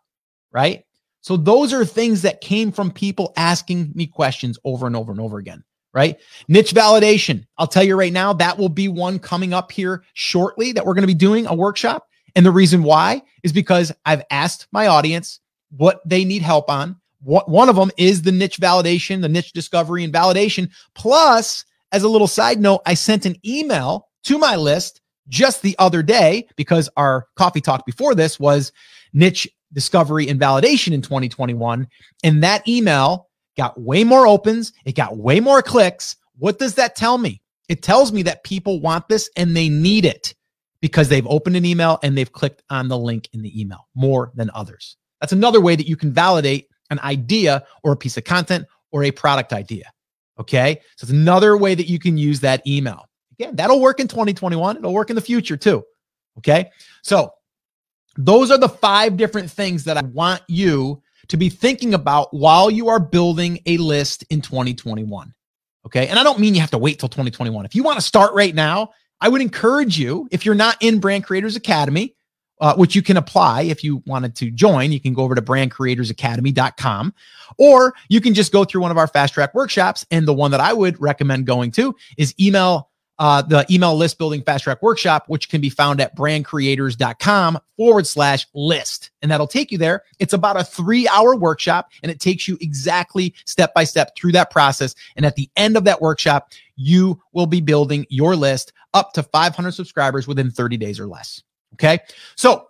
Right? 0.53 0.85
So 1.21 1.37
those 1.37 1.73
are 1.73 1.85
things 1.85 2.23
that 2.23 2.41
came 2.41 2.71
from 2.71 2.91
people 2.93 3.33
asking 3.37 3.93
me 3.95 4.07
questions 4.07 4.59
over 4.65 4.87
and 4.87 4.95
over 4.95 5.11
and 5.11 5.21
over 5.21 5.39
again 5.39 5.65
right? 5.97 6.21
Niche 6.47 6.75
validation. 6.75 7.47
I'll 7.57 7.67
tell 7.67 7.83
you 7.83 7.97
right 7.97 8.13
now, 8.13 8.35
that 8.35 8.59
will 8.59 8.69
be 8.69 8.87
one 8.87 9.19
coming 9.19 9.55
up 9.55 9.73
here 9.73 10.05
shortly 10.13 10.71
that 10.73 10.85
we're 10.85 10.93
going 10.93 11.03
to 11.03 11.07
be 11.07 11.15
doing 11.15 11.47
a 11.47 11.55
workshop. 11.55 12.07
And 12.37 12.45
the 12.45 12.51
reason 12.51 12.83
why 12.83 13.23
is 13.43 13.51
because 13.51 13.91
I've 14.05 14.23
asked 14.31 14.69
my 14.73 14.89
audience 14.89 15.41
what 15.71 16.07
they 16.07 16.23
need 16.23 16.43
help 16.43 16.69
on. 16.69 16.97
One 17.23 17.71
of 17.71 17.77
them 17.77 17.91
is 17.97 18.21
the 18.21 18.31
niche 18.31 18.61
validation, 18.61 19.23
the 19.23 19.29
niche 19.29 19.55
discovery 19.55 20.05
and 20.05 20.13
validation. 20.13 20.71
Plus, 20.95 21.65
as 21.93 22.03
a 22.03 22.09
little 22.09 22.29
side 22.29 22.61
note, 22.61 22.83
I 22.85 22.93
sent 22.93 23.25
an 23.25 23.37
email 23.45 24.09
to 24.25 24.37
my 24.37 24.55
list 24.55 25.01
just 25.29 25.63
the 25.63 25.75
other 25.79 26.03
day 26.03 26.47
because 26.57 26.91
our 26.99 27.27
coffee 27.37 27.63
talk 27.63 27.87
before 27.87 28.15
this 28.15 28.39
was 28.39 28.71
niche 29.15 29.49
discovery 29.73 30.29
and 30.29 30.39
validation 30.39 30.93
in 30.93 31.01
2021. 31.01 31.89
And 32.23 32.45
that 32.45 32.69
email 32.69 33.29
got 33.57 33.81
way 33.81 34.05
more 34.05 34.27
opens, 34.27 34.73
it 34.85 34.95
got 34.95 35.17
way 35.17 35.41
more 35.41 35.63
clicks. 35.63 36.17
What 36.39 36.59
does 36.59 36.75
that 36.75 36.97
tell 36.97 37.19
me? 37.19 37.41
It 37.69 37.83
tells 37.83 38.13
me 38.13 38.23
that 38.23 38.45
people 38.45 38.81
want 38.81 39.09
this 39.09 39.29
and 39.37 39.57
they 39.57 39.69
need 39.69 40.05
it 40.05 40.35
because 40.81 41.09
they've 41.09 41.27
opened 41.27 41.57
an 41.57 41.65
email 41.65 41.99
and 42.03 42.17
they've 42.17 42.31
clicked 42.31 42.63
on 42.71 42.89
the 42.89 42.99
link 42.99 43.29
in 43.33 43.43
the 43.43 43.61
email 43.61 43.89
more 43.95 44.31
than 44.35 44.51
others. 44.55 44.97
That's 45.21 45.33
another 45.33 45.61
way 45.61 45.75
that 45.75 45.89
you 45.89 45.97
can 45.97 46.13
validate 46.13 46.69
an 46.91 47.01
idea 47.01 47.65
or 47.83 47.93
a 47.93 47.97
piece 47.97 48.17
of 48.17 48.25
content 48.25 48.67
or 48.93 49.03
a 49.05 49.11
product 49.11 49.53
idea. 49.53 49.91
Okay. 50.39 50.81
So 50.97 51.05
it's 51.05 51.13
another 51.13 51.57
way 51.57 51.75
that 51.75 51.89
you 51.89 51.99
can 51.99 52.19
use 52.19 52.41
that 52.41 52.65
email. 52.67 53.09
Again, 53.33 53.57
that'll 53.57 53.81
work 53.81 54.01
in 54.01 54.09
2021. 54.09 54.77
It'll 54.77 54.93
work 54.93 55.11
in 55.11 55.17
the 55.17 55.23
future 55.23 55.57
too. 55.57 55.83
Okay. 56.39 56.71
So 57.03 57.31
those 58.17 58.51
are 58.51 58.59
the 58.59 58.69
five 58.69 59.17
different 59.17 59.51
things 59.51 59.85
that 59.85 59.97
I 59.97 60.03
want 60.03 60.43
you 60.47 61.03
to 61.29 61.37
be 61.37 61.49
thinking 61.49 61.95
about 61.95 62.33
while 62.33 62.71
you 62.71 62.89
are 62.89 63.01
building 63.01 63.61
a 63.67 63.77
list 63.79 64.25
in 64.31 64.41
2021. 64.41 65.33
Okay. 65.87 66.09
And 66.09 66.19
I 66.19 66.25
don't 66.25 66.41
mean 66.41 66.55
you 66.55 66.61
have 66.61 66.71
to 66.73 66.79
wait 66.79 66.99
till 66.99 67.09
2021. 67.09 67.65
If 67.65 67.75
you 67.75 67.83
want 67.83 67.99
to 67.99 68.05
start 68.05 68.35
right 68.35 68.55
now, 68.55 68.91
I 69.21 69.29
would 69.29 69.41
encourage 69.41 69.99
you, 69.99 70.29
if 70.31 70.45
you're 70.45 70.55
not 70.55 70.77
in 70.81 70.99
Brand 70.99 71.25
Creators 71.25 71.57
Academy, 71.57 72.15
uh, 72.61 72.75
which 72.75 72.95
you 72.95 73.03
can 73.03 73.17
apply 73.17 73.63
if 73.63 73.85
you 73.85 74.03
wanted 74.07 74.35
to 74.37 74.51
join, 74.51 74.91
you 74.91 75.01
can 75.01 75.13
go 75.13 75.23
over 75.23 75.35
to 75.35 75.43
brandcreatorsacademy.com 75.43 77.15
or 77.59 77.95
you 78.09 78.21
can 78.21 78.35
just 78.35 78.53
go 78.53 78.65
through 78.65 78.81
one 78.81 78.91
of 78.91 78.99
our 78.99 79.07
fast 79.07 79.35
track 79.35 79.55
workshops. 79.55 80.05
And 80.11 80.27
the 80.27 80.35
one 80.35 80.51
that 80.51 80.61
I 80.61 80.73
would 80.73 81.01
recommend 81.01 81.47
going 81.47 81.71
to 81.73 81.95
is 82.17 82.35
email 82.41 82.91
uh, 83.19 83.43
the 83.43 83.65
email 83.71 83.97
list 83.97 84.19
building 84.19 84.43
fast 84.43 84.65
track 84.65 84.83
workshop, 84.83 85.25
which 85.29 85.49
can 85.49 85.61
be 85.61 85.71
found 85.71 86.01
at 86.01 86.17
brandcreators.com 86.17 87.59
forward 87.77 88.07
slash 88.07 88.47
list. 88.55 89.11
And 89.23 89.31
that'll 89.31 89.47
take 89.47 89.73
you 89.73 89.79
there. 89.79 90.03
It's 90.19 90.33
about 90.33 90.61
a 90.61 90.65
three 90.65 91.09
hour 91.09 91.37
workshop 91.37 91.91
and 92.03 92.11
it 92.11 92.21
takes 92.21 92.47
you 92.47 92.59
exactly 92.61 93.35
step 93.45 93.73
by 93.75 93.85
step 93.85 94.17
through 94.17 94.33
that 94.33 94.51
process. 94.51 94.95
And 95.17 95.25
at 95.25 95.37
the 95.37 95.49
end 95.57 95.77
of 95.77 95.85
that 95.85 96.01
workshop, 96.01 96.53
you 96.77 97.21
will 97.33 97.47
be 97.47 97.61
building 97.61 98.07
your 98.11 98.37
list 98.37 98.73
up 98.95 99.13
to 99.15 99.23
500 99.23 99.73
subscribers 99.73 100.27
within 100.27 100.51
30 100.51 100.77
days 100.77 101.01
or 101.01 101.07
less. 101.07 101.43
Okay. 101.75 101.99
So 102.37 102.69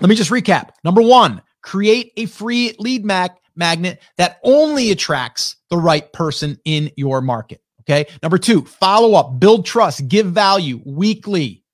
let 0.00 0.08
me 0.08 0.14
just 0.14 0.30
recap. 0.30 0.70
Number 0.84 1.02
one, 1.02 1.42
create 1.62 2.12
a 2.16 2.26
free 2.26 2.74
lead 2.78 3.04
mag- 3.04 3.32
magnet 3.56 4.00
that 4.16 4.38
only 4.44 4.90
attracts 4.90 5.56
the 5.70 5.76
right 5.76 6.10
person 6.12 6.58
in 6.64 6.90
your 6.96 7.20
market. 7.20 7.60
Okay. 7.88 8.10
Number 8.22 8.36
two, 8.36 8.62
follow 8.62 9.14
up, 9.14 9.40
build 9.40 9.64
trust, 9.64 10.08
give 10.08 10.26
value 10.26 10.80
weekly. 10.84 11.64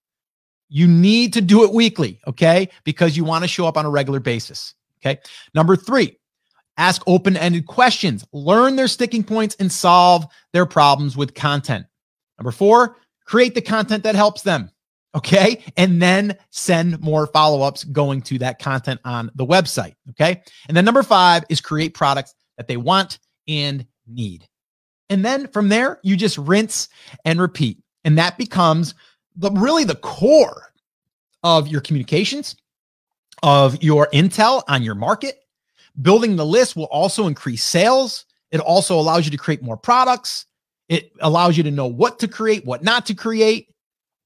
You 0.68 0.86
need 0.86 1.32
to 1.32 1.40
do 1.40 1.64
it 1.64 1.72
weekly. 1.72 2.20
Okay. 2.26 2.68
Because 2.84 3.16
you 3.16 3.24
want 3.24 3.42
to 3.42 3.48
show 3.48 3.66
up 3.66 3.76
on 3.76 3.84
a 3.84 3.90
regular 3.90 4.20
basis. 4.20 4.74
Okay. 5.00 5.20
Number 5.54 5.76
three, 5.76 6.16
ask 6.76 7.02
open 7.06 7.36
ended 7.36 7.66
questions, 7.66 8.24
learn 8.32 8.76
their 8.76 8.88
sticking 8.88 9.24
points, 9.24 9.56
and 9.58 9.70
solve 9.70 10.24
their 10.52 10.66
problems 10.66 11.16
with 11.16 11.34
content. 11.34 11.84
Number 12.38 12.52
four, 12.52 12.96
create 13.24 13.54
the 13.54 13.60
content 13.60 14.04
that 14.04 14.14
helps 14.14 14.42
them. 14.42 14.70
Okay. 15.16 15.64
And 15.76 16.00
then 16.00 16.36
send 16.50 17.00
more 17.00 17.26
follow 17.28 17.62
ups 17.62 17.84
going 17.84 18.22
to 18.22 18.38
that 18.38 18.58
content 18.60 19.00
on 19.04 19.30
the 19.34 19.46
website. 19.46 19.94
Okay. 20.10 20.42
And 20.68 20.76
then 20.76 20.84
number 20.84 21.02
five 21.02 21.44
is 21.48 21.60
create 21.60 21.94
products 21.94 22.34
that 22.56 22.68
they 22.68 22.76
want 22.76 23.18
and 23.48 23.84
need. 24.06 24.48
And 25.10 25.24
then 25.24 25.48
from 25.48 25.68
there, 25.68 26.00
you 26.02 26.16
just 26.16 26.38
rinse 26.38 26.88
and 27.24 27.40
repeat. 27.40 27.78
And 28.04 28.18
that 28.18 28.38
becomes 28.38 28.94
the 29.36 29.50
really 29.50 29.84
the 29.84 29.96
core 29.96 30.72
of 31.42 31.68
your 31.68 31.80
communications, 31.80 32.56
of 33.42 33.82
your 33.82 34.08
intel 34.12 34.62
on 34.68 34.82
your 34.82 34.94
market. 34.94 35.36
Building 36.00 36.36
the 36.36 36.46
list 36.46 36.74
will 36.74 36.84
also 36.84 37.26
increase 37.26 37.64
sales. 37.64 38.24
It 38.50 38.60
also 38.60 38.98
allows 38.98 39.24
you 39.24 39.30
to 39.30 39.36
create 39.36 39.62
more 39.62 39.76
products. 39.76 40.46
It 40.88 41.12
allows 41.20 41.56
you 41.56 41.62
to 41.64 41.70
know 41.70 41.86
what 41.86 42.18
to 42.20 42.28
create, 42.28 42.64
what 42.64 42.82
not 42.82 43.06
to 43.06 43.14
create. 43.14 43.68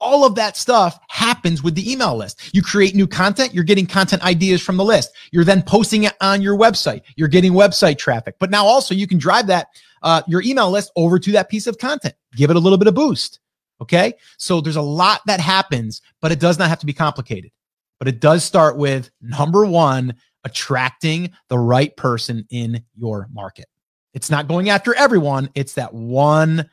All 0.01 0.25
of 0.25 0.37
that 0.37 0.57
stuff 0.57 0.99
happens 1.09 1.63
with 1.63 1.75
the 1.75 1.91
email 1.91 2.17
list. 2.17 2.55
You 2.55 2.63
create 2.63 2.95
new 2.95 3.07
content, 3.07 3.53
you're 3.53 3.65
getting 3.65 3.87
content 3.87 4.23
ideas 4.23 4.63
from 4.63 4.77
the 4.77 4.85
list. 4.85 5.11
You're 5.33 5.45
then 5.45 5.63
posting 5.63 6.05
it 6.05 6.15
on 6.21 6.41
your 6.41 6.57
website. 6.57 7.03
You're 7.17 7.29
getting 7.29 7.53
website 7.53 7.99
traffic. 7.99 8.37
But 8.39 8.51
now 8.51 8.65
also 8.65 8.95
you 8.95 9.09
can 9.09 9.19
drive 9.19 9.49
that 9.49 9.69
uh, 10.03 10.23
your 10.27 10.43
email 10.43 10.71
list 10.71 10.93
over 10.97 11.19
to 11.19 11.33
that 11.33 11.49
piece 11.49 11.67
of 11.67 11.79
content. 11.79 12.15
Give 12.37 12.51
it 12.51 12.57
a 12.57 12.61
little 12.61 12.79
bit 12.79 12.89
of 12.89 12.95
boost. 12.95 13.41
Okay. 13.81 14.15
So 14.39 14.61
there's 14.61 14.77
a 14.77 14.83
lot 14.83 15.21
that 15.27 15.41
happens, 15.41 16.03
but 16.21 16.33
it 16.33 16.41
does 16.41 16.59
not 16.59 16.69
have 16.69 16.81
to 16.81 16.87
be 16.87 16.93
complicated. 16.93 17.53
But 17.99 18.09
it 18.09 18.21
does 18.21 18.45
start 18.45 18.77
with 18.77 19.11
number 19.21 19.65
one, 19.67 20.15
attracting 20.45 21.31
the 21.49 21.59
right 21.59 21.97
person 21.97 22.47
in 22.51 22.83
your 22.97 23.29
market. 23.33 23.67
It's 24.15 24.31
not 24.31 24.49
going 24.49 24.69
after 24.71 24.95
everyone. 24.95 25.51
It's 25.55 25.75
that 25.75 25.93
one, 25.93 26.69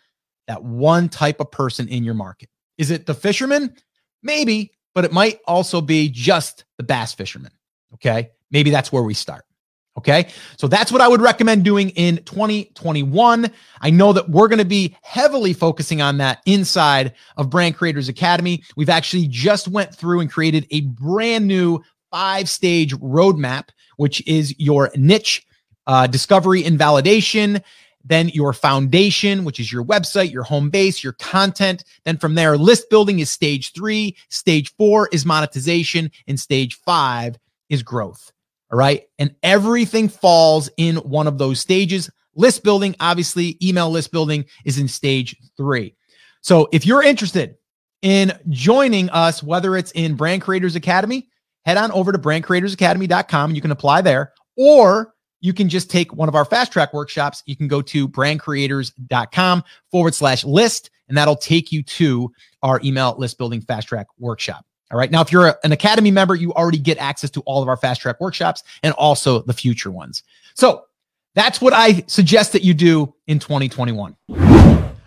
that 0.48 0.64
one 0.64 1.10
type 1.10 1.40
of 1.40 1.52
person 1.52 1.88
in 1.90 2.04
your 2.04 2.14
market. 2.14 2.50
Is 2.78 2.92
it 2.92 3.06
the 3.06 3.14
fisherman? 3.14 3.76
Maybe, 4.24 4.72
but 4.94 5.06
it 5.06 5.12
might 5.12 5.40
also 5.48 5.82
be 5.82 6.10
just 6.10 6.66
the 6.78 6.84
bass 6.84 7.14
fisherman. 7.14 7.52
Okay. 7.94 8.32
Maybe 8.52 8.70
that's 8.70 8.92
where 8.92 9.04
we 9.04 9.14
start. 9.14 9.46
Okay. 9.97 10.27
So 10.58 10.67
that's 10.67 10.91
what 10.91 10.99
I 10.99 11.08
would 11.08 11.21
recommend 11.21 11.63
doing 11.63 11.89
in 11.91 12.17
2021. 12.25 13.49
I 13.79 13.89
know 13.89 14.12
that 14.12 14.29
we're 14.29 14.49
going 14.49 14.60
to 14.60 14.65
be 14.65 14.95
heavily 15.01 15.53
focusing 15.53 16.01
on 16.01 16.17
that 16.17 16.41
inside 16.45 17.13
of 17.38 17.49
Brand 17.49 17.77
Creators 17.77 18.10
Academy. 18.10 18.62
We've 18.75 18.89
actually 18.89 19.27
just 19.27 19.69
went 19.69 19.95
through 19.95 20.19
and 20.19 20.29
created 20.29 20.67
a 20.71 20.81
brand 20.81 21.47
new 21.47 21.81
five 22.12 22.49
stage 22.49 22.93
roadmap, 22.95 23.69
which 23.95 24.25
is 24.27 24.53
your 24.60 24.91
niche 24.95 25.45
uh, 25.88 26.08
discovery 26.08 26.65
and 26.65 26.77
validation, 26.77 27.63
then 28.03 28.27
your 28.29 28.51
foundation, 28.51 29.45
which 29.45 29.62
is 29.62 29.71
your 29.71 29.84
website, 29.84 30.31
your 30.31 30.43
home 30.43 30.69
base, 30.69 31.03
your 31.03 31.13
content. 31.13 31.86
Then 32.03 32.17
from 32.17 32.36
there, 32.36 32.58
list 32.58 32.89
building 32.89 33.19
is 33.19 33.29
stage 33.29 33.71
three, 33.73 34.17
stage 34.29 34.73
four 34.75 35.08
is 35.13 35.25
monetization, 35.25 36.12
and 36.27 36.38
stage 36.38 36.75
five 36.75 37.38
is 37.69 37.81
growth. 37.81 38.34
All 38.71 38.78
right. 38.78 39.04
And 39.19 39.36
everything 39.43 40.10
falls 40.10 40.69
in 40.78 40.97
one 40.97 41.28
of 41.28 41.38
those 41.38 41.60
stages. 41.60 42.10
List 42.36 42.63
building, 42.63 42.95
obviously, 42.99 43.58
email 43.62 43.89
list 43.89 44.12
building 44.12 44.45
is 44.65 44.78
in 44.78 44.88
stage 44.88 45.36
three. 45.56 45.95
So 46.41 46.67
if 46.71 46.86
you're 46.86 47.04
interested 47.04 47.56
in 48.01 48.38
joining 48.49 49.10
us, 49.10 49.41
whether 49.41 49.75
it's 49.75 49.91
in 49.91 50.15
Brand 50.15 50.41
Creators 50.41 50.75
Academy, 50.75 51.30
head 51.65 51.78
on 51.78 51.91
over 51.91 52.12
to 52.12 52.19
brandcreatorsacademy.com 52.19 53.49
and 53.49 53.56
you 53.56 53.62
can 53.62 53.71
apply 53.71 54.01
there, 54.01 54.34
or 54.58 55.13
you 55.39 55.54
can 55.54 55.69
just 55.69 55.89
take 55.89 56.13
one 56.13 56.30
of 56.30 56.36
our 56.36 56.45
fast 56.45 56.71
track 56.71 56.93
workshops. 56.93 57.43
You 57.45 57.56
can 57.56 57.67
go 57.67 57.82
to 57.84 58.08
brandcreators.com 58.08 59.63
forward 59.91 60.15
slash 60.15 60.43
list, 60.43 60.89
and 61.08 61.17
that'll 61.17 61.36
take 61.36 61.71
you 61.71 61.84
to 61.84 62.32
our 62.63 62.82
email 62.84 63.15
list 63.17 63.38
building 63.38 63.62
fast 63.62 63.88
track 63.88 64.08
workshop. 64.17 64.65
All 64.91 64.98
right. 64.98 65.10
Now, 65.10 65.21
if 65.21 65.32
you're 65.32 65.48
a, 65.48 65.58
an 65.63 65.71
Academy 65.71 66.12
member, 66.12 66.36
you 66.36 66.54
already 66.54 66.78
get 66.78 66.98
access 67.00 67.30
to 67.32 67.41
all 67.41 67.62
of 67.62 67.69
our 67.69 67.78
fast 67.78 68.02
track 68.02 68.19
workshops 68.21 68.63
and 68.84 68.93
also 68.93 69.39
the 69.39 69.54
future 69.54 69.91
ones. 69.91 70.24
So 70.54 70.86
that's 71.34 71.60
what 71.60 71.74
I 71.74 72.04
suggest 72.08 72.54
that 72.54 72.63
you 72.63 72.74
do 72.74 73.13
in 73.28 73.39
2021. 73.39 74.15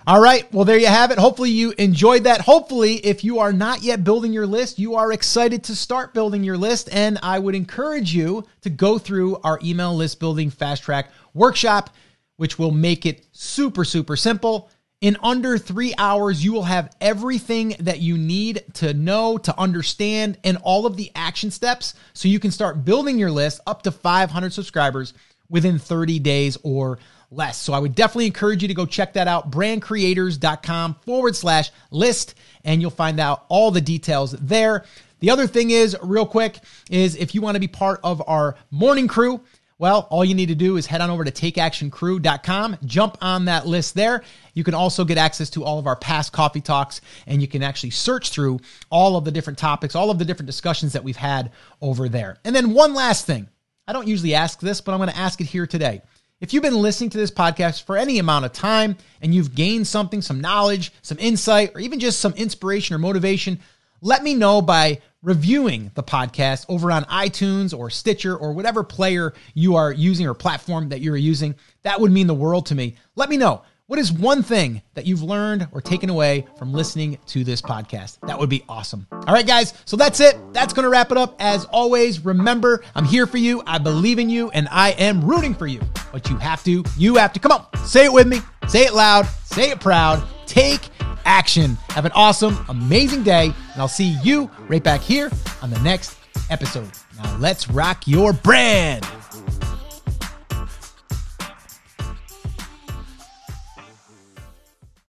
All 0.08 0.20
right. 0.22 0.50
Well, 0.54 0.64
there 0.64 0.78
you 0.78 0.86
have 0.86 1.10
it. 1.10 1.18
Hopefully, 1.18 1.50
you 1.50 1.74
enjoyed 1.76 2.24
that. 2.24 2.40
Hopefully, 2.40 2.94
if 2.96 3.22
you 3.22 3.40
are 3.40 3.52
not 3.52 3.82
yet 3.82 4.04
building 4.04 4.32
your 4.32 4.46
list, 4.46 4.78
you 4.78 4.94
are 4.94 5.12
excited 5.12 5.62
to 5.64 5.76
start 5.76 6.14
building 6.14 6.42
your 6.42 6.56
list. 6.56 6.88
And 6.90 7.18
I 7.22 7.38
would 7.38 7.54
encourage 7.54 8.14
you 8.14 8.46
to 8.62 8.70
go 8.70 8.98
through 8.98 9.36
our 9.44 9.60
email 9.62 9.94
list 9.94 10.18
building 10.18 10.48
fast 10.48 10.82
track 10.82 11.10
workshop, 11.34 11.90
which 12.38 12.58
will 12.58 12.70
make 12.70 13.04
it 13.04 13.26
super, 13.32 13.84
super 13.84 14.16
simple. 14.16 14.70
In 15.00 15.16
under 15.22 15.58
three 15.58 15.94
hours, 15.96 16.44
you 16.44 16.52
will 16.52 16.64
have 16.64 16.92
everything 17.00 17.76
that 17.78 18.00
you 18.00 18.18
need 18.18 18.64
to 18.74 18.92
know, 18.92 19.38
to 19.38 19.56
understand, 19.56 20.38
and 20.42 20.58
all 20.62 20.86
of 20.86 20.96
the 20.96 21.12
action 21.14 21.52
steps 21.52 21.94
so 22.14 22.26
you 22.26 22.40
can 22.40 22.50
start 22.50 22.84
building 22.84 23.16
your 23.16 23.30
list 23.30 23.60
up 23.64 23.82
to 23.82 23.92
500 23.92 24.52
subscribers 24.52 25.14
within 25.48 25.78
30 25.78 26.18
days 26.18 26.58
or 26.64 26.98
less. 27.30 27.58
So 27.58 27.74
I 27.74 27.78
would 27.78 27.94
definitely 27.94 28.26
encourage 28.26 28.62
you 28.62 28.68
to 28.68 28.74
go 28.74 28.86
check 28.86 29.12
that 29.12 29.28
out, 29.28 29.52
brandcreators.com 29.52 30.96
forward 31.06 31.36
slash 31.36 31.70
list, 31.92 32.34
and 32.64 32.80
you'll 32.80 32.90
find 32.90 33.20
out 33.20 33.44
all 33.48 33.70
the 33.70 33.80
details 33.80 34.32
there. 34.32 34.84
The 35.20 35.30
other 35.30 35.46
thing 35.46 35.70
is, 35.70 35.96
real 36.02 36.26
quick, 36.26 36.58
is 36.90 37.14
if 37.14 37.36
you 37.36 37.40
want 37.40 37.54
to 37.54 37.60
be 37.60 37.68
part 37.68 38.00
of 38.02 38.20
our 38.26 38.56
morning 38.72 39.06
crew, 39.06 39.42
well, 39.78 40.08
all 40.10 40.24
you 40.24 40.34
need 40.34 40.48
to 40.48 40.56
do 40.56 40.76
is 40.76 40.86
head 40.86 41.00
on 41.00 41.08
over 41.08 41.24
to 41.24 41.30
takeactioncrew.com, 41.30 42.78
jump 42.84 43.16
on 43.20 43.44
that 43.44 43.66
list 43.66 43.94
there. 43.94 44.24
You 44.54 44.64
can 44.64 44.74
also 44.74 45.04
get 45.04 45.18
access 45.18 45.50
to 45.50 45.64
all 45.64 45.78
of 45.78 45.86
our 45.86 45.94
past 45.94 46.32
coffee 46.32 46.60
talks, 46.60 47.00
and 47.26 47.40
you 47.40 47.46
can 47.46 47.62
actually 47.62 47.90
search 47.90 48.30
through 48.30 48.58
all 48.90 49.16
of 49.16 49.24
the 49.24 49.30
different 49.30 49.58
topics, 49.58 49.94
all 49.94 50.10
of 50.10 50.18
the 50.18 50.24
different 50.24 50.48
discussions 50.48 50.94
that 50.94 51.04
we've 51.04 51.16
had 51.16 51.52
over 51.80 52.08
there. 52.08 52.38
And 52.44 52.54
then 52.56 52.74
one 52.74 52.92
last 52.92 53.24
thing 53.24 53.48
I 53.86 53.92
don't 53.92 54.06
usually 54.06 54.34
ask 54.34 54.60
this, 54.60 54.80
but 54.82 54.92
I'm 54.92 54.98
going 54.98 55.08
to 55.08 55.16
ask 55.16 55.40
it 55.40 55.46
here 55.46 55.66
today. 55.66 56.02
If 56.40 56.52
you've 56.52 56.62
been 56.62 56.76
listening 56.76 57.10
to 57.10 57.18
this 57.18 57.30
podcast 57.30 57.84
for 57.84 57.96
any 57.96 58.18
amount 58.18 58.44
of 58.44 58.52
time 58.52 58.96
and 59.22 59.34
you've 59.34 59.54
gained 59.54 59.86
something, 59.86 60.22
some 60.22 60.40
knowledge, 60.40 60.92
some 61.02 61.18
insight, 61.18 61.72
or 61.74 61.80
even 61.80 61.98
just 61.98 62.20
some 62.20 62.34
inspiration 62.34 62.94
or 62.94 62.98
motivation, 62.98 63.58
let 64.02 64.22
me 64.22 64.34
know 64.34 64.60
by 64.60 65.00
reviewing 65.22 65.90
the 65.94 66.02
podcast 66.02 66.64
over 66.68 66.92
on 66.92 67.04
iTunes 67.04 67.76
or 67.76 67.90
Stitcher 67.90 68.36
or 68.36 68.52
whatever 68.52 68.84
player 68.84 69.32
you 69.54 69.76
are 69.76 69.92
using 69.92 70.26
or 70.26 70.34
platform 70.34 70.90
that 70.90 71.00
you're 71.00 71.16
using. 71.16 71.54
That 71.82 72.00
would 72.00 72.12
mean 72.12 72.26
the 72.26 72.34
world 72.34 72.66
to 72.66 72.74
me. 72.74 72.96
Let 73.16 73.28
me 73.28 73.36
know. 73.36 73.62
What 73.88 73.98
is 73.98 74.12
one 74.12 74.42
thing 74.42 74.82
that 74.92 75.06
you've 75.06 75.22
learned 75.22 75.66
or 75.72 75.80
taken 75.80 76.10
away 76.10 76.46
from 76.58 76.74
listening 76.74 77.16
to 77.28 77.42
this 77.42 77.62
podcast? 77.62 78.18
That 78.26 78.38
would 78.38 78.50
be 78.50 78.62
awesome. 78.68 79.06
All 79.10 79.32
right, 79.32 79.46
guys. 79.46 79.72
So 79.86 79.96
that's 79.96 80.20
it. 80.20 80.36
That's 80.52 80.74
going 80.74 80.84
to 80.84 80.90
wrap 80.90 81.10
it 81.10 81.16
up. 81.16 81.36
As 81.38 81.64
always, 81.64 82.22
remember, 82.22 82.84
I'm 82.94 83.06
here 83.06 83.26
for 83.26 83.38
you. 83.38 83.62
I 83.66 83.78
believe 83.78 84.18
in 84.18 84.28
you 84.28 84.50
and 84.50 84.68
I 84.70 84.90
am 84.90 85.24
rooting 85.24 85.54
for 85.54 85.66
you. 85.66 85.80
But 86.12 86.28
you 86.28 86.36
have 86.36 86.62
to, 86.64 86.84
you 86.98 87.16
have 87.16 87.32
to 87.32 87.40
come 87.40 87.50
on, 87.50 87.66
say 87.86 88.04
it 88.04 88.12
with 88.12 88.26
me, 88.26 88.40
say 88.68 88.84
it 88.84 88.92
loud, 88.92 89.26
say 89.44 89.70
it 89.70 89.80
proud, 89.80 90.22
take 90.44 90.82
action. 91.28 91.76
Have 91.90 92.06
an 92.06 92.12
awesome, 92.14 92.64
amazing 92.68 93.22
day. 93.22 93.44
And 93.44 93.80
I'll 93.80 93.86
see 93.86 94.16
you 94.24 94.50
right 94.66 94.82
back 94.82 95.02
here 95.02 95.30
on 95.62 95.70
the 95.70 95.78
next 95.80 96.16
episode. 96.50 96.90
Now 97.22 97.36
let's 97.36 97.70
rock 97.70 98.08
your 98.08 98.32
brand. 98.32 99.06